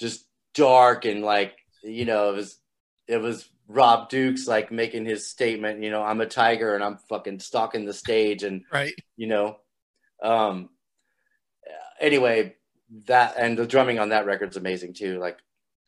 just 0.00 0.26
dark 0.54 1.04
and 1.04 1.22
like 1.22 1.56
you 1.82 2.04
know 2.04 2.30
it 2.30 2.36
was 2.36 2.58
it 3.06 3.18
was 3.18 3.48
Rob 3.68 4.08
Dukes 4.08 4.48
like 4.48 4.72
making 4.72 5.04
his 5.04 5.30
statement. 5.30 5.82
You 5.84 5.90
know, 5.90 6.02
I'm 6.02 6.20
a 6.20 6.26
tiger 6.26 6.74
and 6.74 6.82
I'm 6.82 6.96
fucking 7.08 7.38
stalking 7.38 7.84
the 7.84 7.92
stage 7.92 8.42
and 8.42 8.62
right. 8.72 8.94
You 9.16 9.28
know, 9.28 9.58
um. 10.24 10.70
Anyway, 12.00 12.56
that 13.06 13.34
and 13.38 13.56
the 13.56 13.66
drumming 13.66 13.98
on 13.98 14.10
that 14.10 14.26
record's 14.26 14.56
amazing 14.56 14.94
too. 14.94 15.18
Like, 15.18 15.38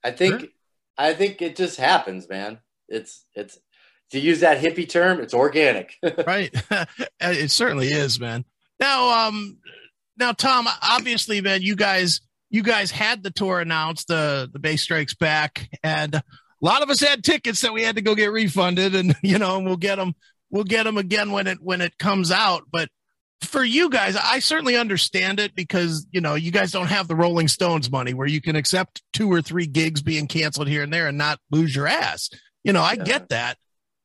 I 0.04 0.12
think, 0.12 0.40
sure. 0.40 0.48
I 0.96 1.14
think 1.14 1.42
it 1.42 1.56
just 1.56 1.78
happens, 1.78 2.28
man. 2.28 2.60
It's 2.88 3.24
it's 3.34 3.58
to 4.10 4.20
use 4.20 4.40
that 4.40 4.62
hippie 4.62 4.88
term, 4.88 5.20
it's 5.20 5.34
organic. 5.34 5.96
right, 6.26 6.54
it 7.20 7.50
certainly 7.50 7.88
is, 7.88 8.20
man. 8.20 8.44
Now, 8.78 9.26
um, 9.26 9.58
now 10.16 10.32
Tom, 10.32 10.68
obviously, 10.82 11.40
man, 11.40 11.62
you 11.62 11.76
guys, 11.76 12.20
you 12.50 12.62
guys 12.62 12.90
had 12.90 13.22
the 13.22 13.30
tour 13.30 13.60
announced, 13.60 14.08
the 14.08 14.48
the 14.52 14.58
Bay 14.58 14.76
Strikes 14.76 15.14
Back, 15.14 15.68
and 15.82 16.14
a 16.14 16.22
lot 16.60 16.82
of 16.82 16.90
us 16.90 17.00
had 17.00 17.24
tickets 17.24 17.60
that 17.62 17.72
we 17.72 17.82
had 17.82 17.96
to 17.96 18.02
go 18.02 18.14
get 18.14 18.32
refunded, 18.32 18.94
and 18.94 19.14
you 19.22 19.38
know, 19.38 19.56
and 19.56 19.66
we'll 19.66 19.76
get 19.76 19.96
them, 19.96 20.14
we'll 20.50 20.64
get 20.64 20.84
them 20.84 20.98
again 20.98 21.32
when 21.32 21.46
it 21.46 21.58
when 21.60 21.80
it 21.80 21.98
comes 21.98 22.30
out, 22.30 22.64
but 22.70 22.88
for 23.42 23.62
you 23.62 23.90
guys, 23.90 24.16
I 24.16 24.38
certainly 24.38 24.76
understand 24.76 25.40
it 25.40 25.54
because 25.54 26.06
you 26.10 26.20
know 26.20 26.34
you 26.34 26.50
guys 26.50 26.72
don't 26.72 26.86
have 26.86 27.08
the 27.08 27.16
Rolling 27.16 27.48
Stones 27.48 27.90
money 27.90 28.14
where 28.14 28.26
you 28.26 28.40
can 28.40 28.56
accept 28.56 29.02
two 29.12 29.30
or 29.30 29.42
three 29.42 29.66
gigs 29.66 30.02
being 30.02 30.26
canceled 30.26 30.68
here 30.68 30.82
and 30.82 30.92
there 30.92 31.08
and 31.08 31.18
not 31.18 31.38
lose 31.50 31.74
your 31.74 31.86
ass. 31.86 32.30
You 32.64 32.72
know, 32.72 32.82
I 32.82 32.94
yeah. 32.94 33.04
get 33.04 33.28
that. 33.28 33.58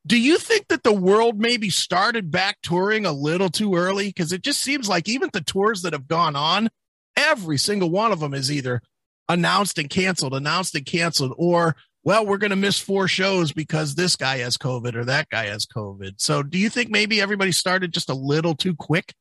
Do 0.05 0.19
you 0.19 0.37
think 0.37 0.67
that 0.69 0.83
the 0.83 0.93
world 0.93 1.39
maybe 1.39 1.69
started 1.69 2.31
back 2.31 2.57
touring 2.63 3.05
a 3.05 3.11
little 3.11 3.49
too 3.49 3.75
early? 3.75 4.07
Because 4.07 4.31
it 4.31 4.41
just 4.41 4.61
seems 4.61 4.89
like 4.89 5.07
even 5.07 5.29
the 5.31 5.41
tours 5.41 5.83
that 5.83 5.93
have 5.93 6.07
gone 6.07 6.35
on, 6.35 6.69
every 7.15 7.57
single 7.57 7.91
one 7.91 8.11
of 8.11 8.19
them 8.19 8.33
is 8.33 8.51
either 8.51 8.81
announced 9.29 9.77
and 9.77 9.89
canceled, 9.89 10.33
announced 10.33 10.75
and 10.75 10.85
canceled, 10.85 11.33
or 11.37 11.75
well, 12.03 12.25
we're 12.25 12.37
going 12.37 12.49
to 12.49 12.55
miss 12.55 12.79
four 12.79 13.07
shows 13.07 13.51
because 13.51 13.93
this 13.93 14.15
guy 14.15 14.39
has 14.39 14.57
COVID 14.57 14.95
or 14.95 15.05
that 15.05 15.29
guy 15.29 15.45
has 15.45 15.67
COVID. 15.67 16.13
So, 16.17 16.41
do 16.41 16.57
you 16.57 16.69
think 16.69 16.89
maybe 16.89 17.21
everybody 17.21 17.51
started 17.51 17.93
just 17.93 18.09
a 18.09 18.15
little 18.15 18.55
too 18.55 18.75
quick? 18.75 19.13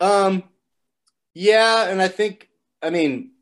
Um, 0.00 0.44
yeah, 1.34 1.88
and 1.88 2.00
I 2.00 2.08
think, 2.08 2.48
I 2.82 2.90
mean, 2.90 3.32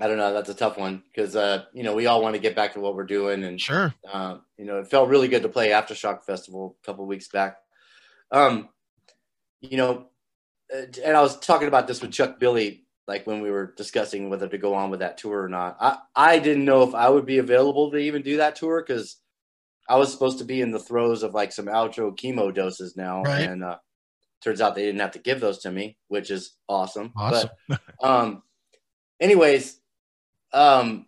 I 0.00 0.08
don't 0.08 0.16
know. 0.16 0.32
That's 0.32 0.48
a 0.48 0.54
tough 0.54 0.76
one 0.76 1.02
because, 1.08 1.36
uh, 1.36 1.64
you 1.72 1.84
know, 1.84 1.94
we 1.94 2.06
all 2.06 2.22
want 2.22 2.34
to 2.34 2.40
get 2.40 2.56
back 2.56 2.72
to 2.72 2.80
what 2.80 2.96
we're 2.96 3.04
doing, 3.04 3.44
and 3.44 3.60
sure, 3.60 3.94
uh, 4.10 4.38
you 4.56 4.64
know, 4.64 4.78
it 4.78 4.88
felt 4.88 5.08
really 5.08 5.28
good 5.28 5.42
to 5.42 5.48
play 5.48 5.68
Aftershock 5.68 6.24
Festival 6.24 6.76
a 6.82 6.86
couple 6.86 7.06
weeks 7.06 7.28
back. 7.28 7.58
Um, 8.32 8.70
you 9.60 9.76
know, 9.76 10.06
and 10.72 11.16
I 11.16 11.20
was 11.20 11.38
talking 11.38 11.68
about 11.68 11.86
this 11.86 12.00
with 12.00 12.12
Chuck 12.12 12.40
Billy 12.40 12.84
like 13.06 13.26
when 13.26 13.42
we 13.42 13.50
were 13.50 13.74
discussing 13.76 14.30
whether 14.30 14.48
to 14.48 14.58
go 14.58 14.74
on 14.74 14.90
with 14.90 15.00
that 15.00 15.18
tour 15.18 15.42
or 15.42 15.48
not. 15.48 15.76
I, 15.80 15.98
I 16.14 16.38
didn't 16.38 16.64
know 16.64 16.82
if 16.82 16.94
I 16.94 17.08
would 17.08 17.26
be 17.26 17.38
available 17.38 17.90
to 17.90 17.98
even 17.98 18.22
do 18.22 18.38
that 18.38 18.56
tour 18.56 18.82
because 18.84 19.18
I 19.88 19.96
was 19.96 20.10
supposed 20.10 20.38
to 20.38 20.44
be 20.44 20.60
in 20.60 20.70
the 20.70 20.78
throes 20.78 21.22
of 21.22 21.34
like 21.34 21.52
some 21.52 21.66
outro 21.66 22.16
chemo 22.16 22.54
doses 22.54 22.96
now. 22.96 23.22
Right. 23.22 23.48
And 23.48 23.62
uh, 23.62 23.76
turns 24.44 24.60
out 24.60 24.74
they 24.74 24.84
didn't 24.84 25.00
have 25.00 25.12
to 25.12 25.18
give 25.18 25.40
those 25.40 25.58
to 25.60 25.70
me, 25.70 25.96
which 26.08 26.30
is 26.30 26.54
awesome. 26.68 27.12
Awesome. 27.16 27.50
But, 27.68 27.80
um, 28.02 28.42
anyways, 29.18 29.80
um, 30.52 31.06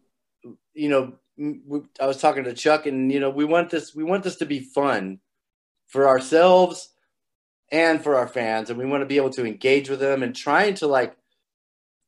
you 0.75 0.89
know, 0.89 1.15
we, 1.37 1.83
I 2.01 2.07
was 2.07 2.21
talking 2.21 2.45
to 2.45 2.55
Chuck 2.55 2.87
and, 2.87 3.13
you 3.13 3.21
know, 3.21 3.31
we 3.31 3.45
want 3.45 3.71
this, 3.71 3.95
we 3.95 4.03
want 4.03 4.25
this 4.25 4.37
to 4.37 4.47
be 4.47 4.61
fun 4.61 5.21
for 5.87 6.09
ourselves 6.09 6.89
and 7.71 8.03
for 8.03 8.17
our 8.17 8.27
fans. 8.27 8.71
And 8.71 8.79
we 8.79 8.87
want 8.87 9.03
to 9.03 9.07
be 9.07 9.19
able 9.19 9.31
to 9.31 9.47
engage 9.47 9.89
with 9.89 10.01
them 10.01 10.23
and 10.23 10.35
trying 10.35 10.75
to 10.77 10.87
like, 10.87 11.17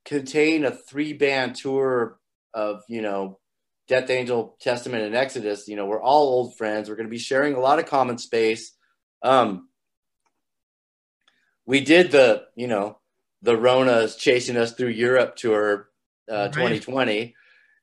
contain 0.09 0.65
a 0.65 0.71
three 0.71 1.13
band 1.13 1.55
tour 1.55 2.19
of 2.55 2.81
you 2.89 3.03
know 3.03 3.39
Death 3.89 4.09
Angel, 4.09 4.57
Testament, 4.61 5.05
and 5.05 5.15
Exodus. 5.15 5.69
You 5.69 5.77
know, 5.77 5.85
we're 5.85 6.03
all 6.03 6.29
old 6.29 6.57
friends. 6.57 6.89
We're 6.89 6.97
going 6.97 7.07
to 7.07 7.11
be 7.11 7.19
sharing 7.19 7.55
a 7.55 7.61
lot 7.61 7.79
of 7.79 7.87
common 7.87 8.17
space. 8.17 8.73
Um, 9.23 9.69
we 11.69 11.81
did 11.81 12.11
the 12.11 12.47
you 12.57 12.67
know 12.67 12.99
the 13.43 13.57
Rona's 13.57 14.17
chasing 14.17 14.57
us 14.57 14.73
through 14.73 14.89
Europe 14.89 15.37
tour 15.37 15.89
uh, 16.31 16.35
right. 16.35 16.53
2020, 16.53 17.37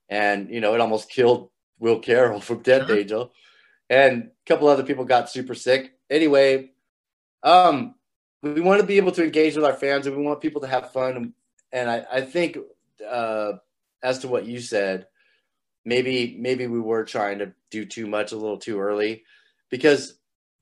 and 0.10 0.50
you 0.50 0.60
know 0.60 0.74
it 0.74 0.82
almost 0.82 1.10
killed 1.10 1.50
Will 1.80 2.00
Carroll 2.00 2.42
from 2.42 2.64
Death 2.64 2.88
sure. 2.88 2.98
Angel, 2.98 3.34
and 3.90 4.24
a 4.24 4.30
couple 4.46 4.68
other 4.68 4.84
people 4.84 5.06
got 5.06 5.30
super 5.30 5.54
sick. 5.54 5.94
Anyway, 6.10 6.72
um, 7.44 7.96
we 8.42 8.60
want 8.60 8.82
to 8.82 8.88
be 8.88 8.98
able 8.98 9.12
to 9.12 9.24
engage 9.24 9.56
with 9.56 9.66
our 9.66 9.74
fans, 9.74 10.08
and 10.08 10.18
we 10.18 10.24
want 10.24 10.42
people 10.42 10.62
to 10.62 10.68
have 10.68 10.92
fun 10.92 11.34
and 11.76 11.90
I, 11.90 12.06
I 12.10 12.22
think 12.22 12.58
uh, 13.08 13.54
as 14.02 14.20
to 14.20 14.30
what 14.30 14.46
you 14.46 14.62
said, 14.62 15.08
maybe 15.84 16.38
maybe 16.40 16.68
we 16.68 16.80
were 16.80 17.04
trying 17.04 17.40
to 17.40 17.52
do 17.70 17.86
too 17.86 18.08
much 18.08 18.32
a 18.32 18.38
little 18.38 18.58
too 18.58 18.80
early, 18.80 19.24
because 19.70 20.18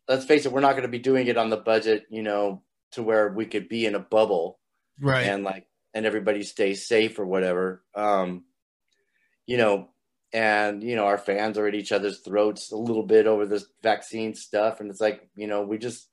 let's 0.07 0.25
face 0.25 0.47
it, 0.47 0.51
we're 0.51 0.59
not 0.59 0.71
going 0.71 0.81
to 0.81 0.88
be 0.88 0.97
doing 0.97 1.27
it 1.27 1.38
on 1.38 1.51
the 1.51 1.57
budget, 1.57 2.05
you 2.09 2.23
know, 2.23 2.62
to 2.93 3.03
where 3.03 3.29
we 3.29 3.45
could 3.45 3.69
be 3.69 3.86
in 3.86 3.95
a 3.95 3.99
bubble, 3.99 4.60
right? 4.99 5.25
And 5.25 5.43
like 5.43 5.67
and 5.93 6.06
everybody 6.06 6.43
stays 6.43 6.88
safe 6.88 7.19
or 7.19 7.25
whatever. 7.25 7.84
Um, 7.95 8.45
you 9.45 9.58
know, 9.58 9.89
and 10.32 10.84
you 10.84 10.95
know 10.95 11.06
our 11.06 11.17
fans 11.17 11.58
are 11.58 11.67
at 11.67 11.75
each 11.75 11.91
other's 11.91 12.19
throats 12.19 12.71
a 12.71 12.77
little 12.77 13.03
bit 13.03 13.27
over 13.27 13.45
this 13.45 13.65
vaccine 13.82 14.34
stuff, 14.34 14.79
and 14.79 14.89
it's 14.89 15.01
like 15.01 15.29
you 15.36 15.47
know 15.47 15.63
we 15.63 15.77
just 15.77 16.08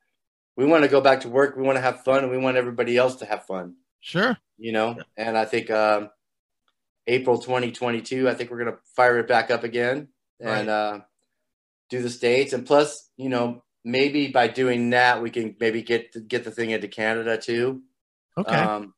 we 0.57 0.65
want 0.67 0.85
to 0.85 0.91
go 0.91 1.01
back 1.01 1.21
to 1.21 1.29
work, 1.29 1.57
we 1.57 1.63
want 1.63 1.77
to 1.77 1.83
have 1.83 2.05
fun, 2.05 2.23
and 2.23 2.31
we 2.31 2.39
want 2.39 2.57
everybody 2.57 2.97
else 2.97 3.17
to 3.17 3.27
have 3.27 3.47
fun. 3.47 3.77
Sure. 4.01 4.37
You 4.59 4.73
know, 4.73 4.97
and 5.17 5.39
I 5.39 5.47
think 5.47 5.71
um, 5.71 6.11
April 7.07 7.39
2022, 7.39 8.29
I 8.29 8.35
think 8.35 8.51
we're 8.51 8.63
going 8.63 8.73
to 8.73 8.79
fire 8.95 9.19
it 9.19 9.29
back 9.29 9.51
up 9.51 9.65
again 9.65 10.09
and 10.39 10.69
uh, 10.69 11.01
do 11.89 12.03
the 12.03 12.11
states. 12.11 12.53
And 12.53 12.67
plus, 12.67 13.11
you 13.17 13.29
know, 13.29 13.63
maybe 13.85 14.29
by 14.29 14.49
doing 14.49 14.91
that, 14.91 15.23
we 15.23 15.31
can 15.31 15.57
maybe 15.59 15.83
get 15.83 16.29
get 16.29 16.45
the 16.45 16.51
thing 16.51 16.71
into 16.71 16.89
Canada 16.89 17.39
too. 17.39 17.83
Okay. 18.37 18.55
Um, 18.55 18.95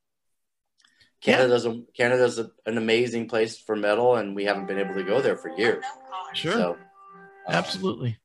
Canada's 1.21 1.65
yeah. 1.65 1.73
a, 1.73 1.93
Canada's 1.97 2.39
a, 2.39 2.51
an 2.67 2.77
amazing 2.77 3.29
place 3.29 3.59
for 3.59 3.77
metal, 3.77 4.17
and 4.17 4.35
we 4.35 4.45
haven't 4.45 4.67
been 4.67 4.79
able 4.79 4.95
to 4.95 5.05
go 5.05 5.21
there 5.21 5.37
for 5.37 5.51
years. 5.57 5.85
Sure. 6.35 6.53
So, 6.53 6.71
um, 6.73 7.55
Absolutely. 7.55 8.19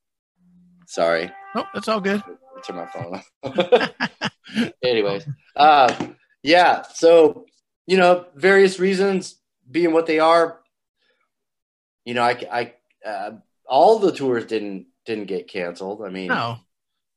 Sorry. 0.86 1.30
Oh, 1.54 1.64
that's 1.72 1.88
all 1.88 2.00
good. 2.00 2.22
Turn 2.66 2.76
my 2.76 2.86
phone 2.86 3.20
off. 3.44 3.90
Anyways, 4.82 5.28
uh, 5.54 6.08
yeah. 6.42 6.82
So, 6.94 7.46
you 7.86 7.96
know, 7.96 8.26
various 8.34 8.80
reasons 8.80 9.36
being 9.70 9.92
what 9.92 10.06
they 10.06 10.18
are, 10.18 10.58
you 12.04 12.14
know, 12.14 12.22
I, 12.22 12.72
I, 13.04 13.08
uh, 13.08 13.30
all 13.66 13.98
the 13.98 14.12
tours 14.12 14.46
didn't, 14.46 14.86
didn't 15.08 15.24
get 15.24 15.48
canceled. 15.48 16.02
I 16.04 16.10
mean, 16.10 16.28
no. 16.28 16.58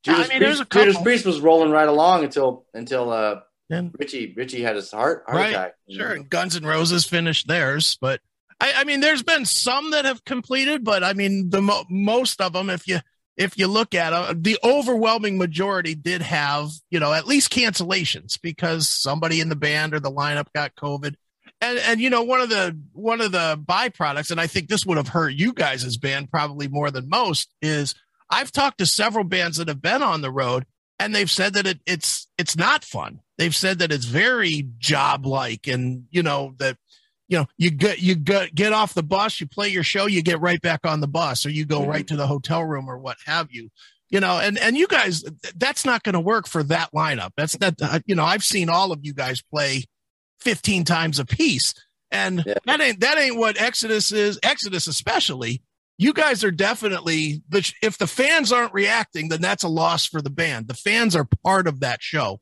Judas, 0.04 0.26
I 0.26 0.30
mean, 0.30 0.40
Priest, 0.40 0.72
Judas 0.72 1.02
Priest 1.02 1.26
was 1.26 1.42
rolling 1.42 1.70
right 1.70 1.88
along 1.88 2.24
until, 2.24 2.66
until, 2.74 3.12
uh, 3.12 3.42
and, 3.70 3.94
Richie, 4.00 4.34
Richie 4.36 4.64
had 4.64 4.76
his 4.76 4.90
heart, 4.90 5.24
heart 5.28 5.38
right. 5.38 5.50
attack. 5.52 5.76
Sure. 5.90 6.18
Know? 6.18 6.24
Guns 6.24 6.56
and 6.56 6.66
Roses 6.66 7.06
finished 7.06 7.48
theirs, 7.48 7.98
but 8.02 8.20
I, 8.60 8.74
I, 8.78 8.84
mean, 8.86 9.02
there's 9.02 9.22
been 9.22 9.46
some 9.46 9.92
that 9.92 10.06
have 10.06 10.26
completed, 10.26 10.84
but 10.84 11.04
I 11.04 11.14
mean, 11.14 11.52
the 11.52 11.62
mo- 11.62 11.86
most 11.90 12.42
of 12.42 12.54
them, 12.54 12.70
if 12.70 12.88
you, 12.88 13.00
if 13.38 13.58
you 13.58 13.68
look 13.68 13.94
at 13.94 14.32
it, 14.32 14.44
the 14.44 14.58
overwhelming 14.64 15.38
majority 15.38 15.94
did 15.94 16.22
have, 16.22 16.72
you 16.90 17.00
know, 17.00 17.14
at 17.14 17.28
least 17.28 17.54
cancellations 17.54 18.40
because 18.42 18.90
somebody 18.90 19.40
in 19.40 19.50
the 19.50 19.56
band 19.56 19.94
or 19.94 20.00
the 20.00 20.12
lineup 20.12 20.48
got 20.54 20.76
COVID. 20.76 21.16
And, 21.62 21.78
and 21.80 22.02
you 22.02 22.10
know 22.10 22.24
one 22.24 22.42
of 22.42 22.50
the 22.50 22.78
one 22.94 23.22
of 23.22 23.32
the 23.32 23.62
byproducts, 23.64 24.32
and 24.32 24.42
I 24.42 24.48
think 24.48 24.68
this 24.68 24.86
would 24.86 24.98
have 24.98 25.10
hurt 25.10 25.34
you 25.34 25.54
guys 25.54 25.86
as 25.86 25.98
band 25.98 26.32
probably 26.32 26.68
more 26.68 26.90
than 26.90 27.08
most, 27.08 27.50
is 27.62 27.94
I've 28.30 28.52
talked 28.52 28.80
to 28.80 28.86
several 28.86 29.24
bands 29.24 29.58
that 29.58 29.68
have 29.68 29.82
been 29.82 30.02
on 30.02 30.22
the 30.22 30.32
road, 30.32 30.66
and 31.00 31.14
they've 31.14 31.30
said 31.30 31.54
that 31.54 31.68
it, 31.68 31.80
it's 31.86 32.28
it's 32.38 32.58
not 32.58 32.84
fun. 32.84 33.20
They've 33.38 33.56
said 33.56 33.80
that 33.80 33.92
it's 33.92 34.06
very 34.06 34.70
job 34.80 35.26
like, 35.26 35.68
and 35.68 36.06
you 36.10 36.24
know 36.24 36.56
that 36.58 36.78
you 37.32 37.38
know, 37.38 37.46
you 37.58 37.72
get 37.72 38.00
you 38.00 38.16
get 38.16 38.54
get 38.54 38.74
off 38.74 38.94
the 38.94 39.02
bus, 39.02 39.40
you 39.40 39.48
play 39.48 39.70
your 39.70 39.84
show, 39.84 40.06
you 40.06 40.22
get 40.22 40.42
right 40.42 40.62
back 40.62 40.82
on 40.84 41.00
the 41.00 41.08
bus, 41.08 41.46
or 41.46 41.50
you 41.50 41.66
go 41.66 41.86
right 41.86 42.06
to 42.08 42.18
the 42.18 42.28
hotel 42.28 42.62
room 42.62 42.90
or 42.90 42.98
what 42.98 43.16
have 43.26 43.48
you. 43.52 43.70
You 44.10 44.20
know, 44.20 44.40
and 44.40 44.58
and 44.58 44.76
you 44.76 44.86
guys, 44.86 45.24
that's 45.56 45.86
not 45.86 46.04
going 46.04 46.14
to 46.14 46.20
work 46.20 46.46
for 46.46 46.62
that 46.64 46.90
lineup. 46.94 47.32
That's 47.38 47.56
that. 47.60 47.82
Uh, 47.82 48.00
you 48.06 48.16
know, 48.16 48.26
I've 48.26 48.44
seen 48.44 48.68
all 48.68 48.92
of 48.92 49.00
you 49.04 49.14
guys 49.14 49.42
play 49.42 49.86
fifteen 50.42 50.84
times 50.84 51.20
a 51.20 51.26
piece, 51.26 51.74
and 52.12 52.44
yeah. 52.46 52.56
that 52.66 52.82
ain't 52.82 53.00
that 53.02 53.18
ain't 53.18 53.38
what 53.38 53.60
Exodus 53.60 54.12
is. 54.12 54.40
Exodus, 54.44 54.88
especially, 54.88 55.62
you 55.98 56.14
guys 56.14 56.44
are 56.44 56.52
definitely 56.52 57.42
the. 57.50 57.72
If 57.82 57.98
the 57.98 58.08
fans 58.08 58.52
aren't 58.52 58.74
reacting, 58.74 59.30
then 59.30 59.42
that's 59.42 59.64
a 59.64 59.70
loss 59.70 60.06
for 60.06 60.22
the 60.22 60.30
band. 60.30 60.68
The 60.68 60.74
fans 60.74 61.16
are 61.16 61.28
part 61.44 61.68
of 61.68 61.80
that 61.82 62.02
show, 62.02 62.40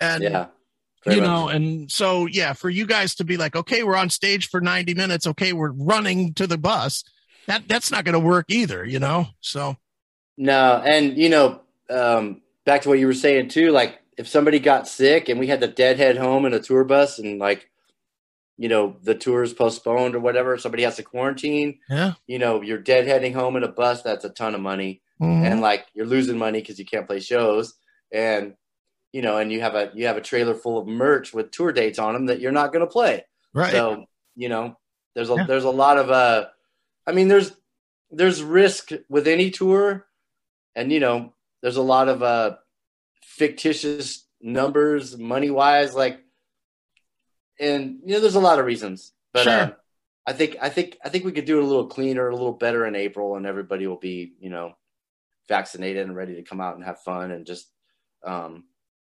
and 0.00 0.22
yeah 0.22 0.46
you 1.06 1.12
much. 1.12 1.24
know 1.24 1.48
and 1.48 1.90
so 1.90 2.26
yeah 2.26 2.52
for 2.52 2.68
you 2.68 2.86
guys 2.86 3.14
to 3.14 3.24
be 3.24 3.36
like 3.36 3.56
okay 3.56 3.82
we're 3.82 3.96
on 3.96 4.10
stage 4.10 4.48
for 4.48 4.60
90 4.60 4.94
minutes 4.94 5.26
okay 5.26 5.52
we're 5.52 5.72
running 5.72 6.34
to 6.34 6.46
the 6.46 6.58
bus 6.58 7.04
that 7.46 7.66
that's 7.68 7.90
not 7.90 8.04
going 8.04 8.12
to 8.12 8.20
work 8.20 8.46
either 8.48 8.84
you 8.84 8.98
know 8.98 9.26
so 9.40 9.76
no 10.36 10.82
and 10.84 11.16
you 11.16 11.28
know 11.28 11.60
um 11.88 12.42
back 12.66 12.82
to 12.82 12.88
what 12.88 12.98
you 12.98 13.06
were 13.06 13.14
saying 13.14 13.48
too 13.48 13.70
like 13.70 13.99
if 14.20 14.28
somebody 14.28 14.58
got 14.58 14.88
sick 14.88 15.28
and 15.28 15.40
we 15.40 15.46
had 15.46 15.60
the 15.60 15.68
deadhead 15.68 16.16
home 16.16 16.44
in 16.44 16.54
a 16.54 16.60
tour 16.60 16.84
bus 16.84 17.18
and 17.18 17.38
like 17.38 17.70
you 18.56 18.68
know 18.68 18.96
the 19.02 19.14
tour 19.14 19.42
is 19.42 19.52
postponed 19.52 20.14
or 20.14 20.20
whatever 20.20 20.58
somebody 20.58 20.82
has 20.82 20.96
to 20.96 21.02
quarantine 21.02 21.78
yeah 21.88 22.12
you 22.26 22.38
know 22.38 22.62
you're 22.62 22.82
deadheading 22.82 23.34
home 23.34 23.56
in 23.56 23.64
a 23.64 23.68
bus 23.68 24.02
that's 24.02 24.24
a 24.24 24.30
ton 24.30 24.54
of 24.54 24.60
money 24.60 25.00
mm-hmm. 25.20 25.44
and 25.44 25.60
like 25.60 25.86
you're 25.94 26.06
losing 26.06 26.38
money 26.38 26.60
because 26.60 26.78
you 26.78 26.84
can't 26.84 27.06
play 27.06 27.20
shows 27.20 27.74
and 28.12 28.54
you 29.12 29.22
know, 29.22 29.38
and 29.38 29.50
you 29.50 29.60
have 29.60 29.74
a 29.74 29.90
you 29.94 30.06
have 30.06 30.16
a 30.16 30.22
trailer 30.22 30.54
full 30.54 30.78
of 30.78 30.86
merch 30.86 31.32
with 31.32 31.50
tour 31.50 31.72
dates 31.72 31.98
on 31.98 32.14
them 32.14 32.26
that 32.26 32.40
you're 32.40 32.52
not 32.52 32.72
going 32.72 32.84
to 32.86 32.90
play. 32.90 33.24
Right. 33.52 33.72
So 33.72 34.06
you 34.36 34.48
know, 34.48 34.76
there's 35.14 35.30
a 35.30 35.34
yeah. 35.36 35.46
there's 35.46 35.64
a 35.64 35.70
lot 35.70 35.98
of 35.98 36.10
uh, 36.10 36.46
I 37.06 37.12
mean, 37.12 37.28
there's 37.28 37.52
there's 38.10 38.42
risk 38.42 38.90
with 39.08 39.26
any 39.26 39.50
tour, 39.50 40.06
and 40.74 40.92
you 40.92 41.00
know, 41.00 41.34
there's 41.62 41.76
a 41.76 41.82
lot 41.82 42.08
of 42.08 42.22
uh, 42.22 42.56
fictitious 43.22 44.26
numbers, 44.40 45.18
money 45.18 45.50
wise, 45.50 45.94
like, 45.94 46.20
and 47.58 48.00
you 48.04 48.14
know, 48.14 48.20
there's 48.20 48.34
a 48.34 48.40
lot 48.40 48.58
of 48.58 48.64
reasons, 48.64 49.12
but 49.32 49.44
sure. 49.44 49.52
uh, 49.52 49.70
I 50.26 50.32
think 50.32 50.56
I 50.60 50.68
think 50.68 50.96
I 51.04 51.08
think 51.08 51.24
we 51.24 51.32
could 51.32 51.44
do 51.44 51.58
it 51.58 51.64
a 51.64 51.66
little 51.66 51.86
cleaner, 51.86 52.28
a 52.28 52.34
little 52.34 52.52
better 52.52 52.86
in 52.86 52.94
April, 52.94 53.36
and 53.36 53.46
everybody 53.46 53.86
will 53.86 53.98
be 53.98 54.32
you 54.40 54.50
know 54.50 54.74
vaccinated 55.48 56.06
and 56.06 56.16
ready 56.16 56.36
to 56.36 56.42
come 56.42 56.60
out 56.60 56.76
and 56.76 56.84
have 56.84 57.00
fun 57.00 57.30
and 57.30 57.46
just 57.46 57.68
um, 58.24 58.64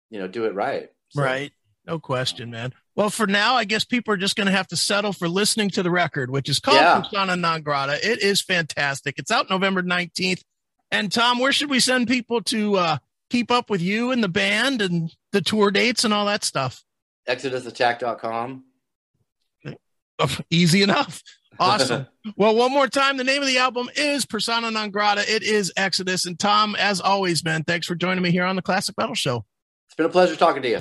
you 0.10 0.20
know 0.20 0.28
do 0.28 0.46
it 0.46 0.56
right. 0.56 0.90
So. 1.10 1.22
Right. 1.22 1.52
No 1.86 2.00
question, 2.00 2.50
man. 2.50 2.74
Well, 2.96 3.10
for 3.10 3.28
now, 3.28 3.56
I 3.56 3.66
guess 3.66 3.84
people 3.84 4.14
are 4.14 4.18
just 4.18 4.36
going 4.36 4.48
to 4.48 4.54
have 4.54 4.68
to 4.68 4.78
settle 4.78 5.12
for 5.12 5.28
listening 5.28 5.70
to 5.72 5.84
the 5.84 5.92
record, 5.92 6.30
which 6.30 6.48
is 6.48 6.60
called 6.60 6.78
yeah. 6.78 7.02
Persona 7.02 7.36
Non 7.36 7.62
Grata. 7.62 8.00
It 8.02 8.22
is 8.22 8.42
fantastic. 8.42 9.16
It's 9.18 9.32
out 9.32 9.50
November 9.50 9.84
19th. 9.84 10.44
And 10.92 11.12
Tom, 11.12 11.40
where 11.40 11.52
should 11.52 11.70
we 11.70 11.80
send 11.80 12.08
people 12.08 12.42
to 12.44 12.76
uh, 12.78 12.98
keep 13.34 13.50
up 13.50 13.72
with 13.72 13.82
you 13.82 14.12
and 14.12 14.24
the 14.24 14.30
band 14.30 14.80
and 14.80 15.12
the 15.32 15.42
tour 15.42 15.72
dates 15.72 16.04
and 16.04 16.14
all 16.14 16.28
that 16.28 16.44
stuff? 16.44 16.84
ExodusAttack.com. 17.28 18.64
Okay. 19.66 19.76
Easy 20.50 20.84
enough. 20.84 21.22
Awesome. 21.60 22.08
well, 22.36 22.56
one 22.56 22.72
more 22.72 22.88
time, 22.88 23.18
the 23.18 23.24
name 23.24 23.44
of 23.44 23.48
the 23.48 23.60
album 23.60 23.88
is 23.96 24.26
Persona 24.26 24.72
Non 24.72 24.90
Grata. 24.90 25.22
It 25.32 25.44
is 25.44 25.72
Exodus. 25.78 26.26
And 26.26 26.40
Tom, 26.40 26.76
as 26.80 27.00
always, 27.00 27.46
man, 27.46 27.64
thanks 27.64 27.86
for 27.86 27.94
joining 27.94 28.24
me 28.24 28.32
here 28.32 28.44
on 28.44 28.56
the 28.56 28.64
Classic 28.64 28.98
Metal 28.98 29.14
Show. 29.14 29.46
It's 29.86 29.94
been 29.94 30.08
a 30.08 30.10
pleasure 30.10 30.36
talking 30.36 30.64
to 30.64 30.70
you. 30.70 30.80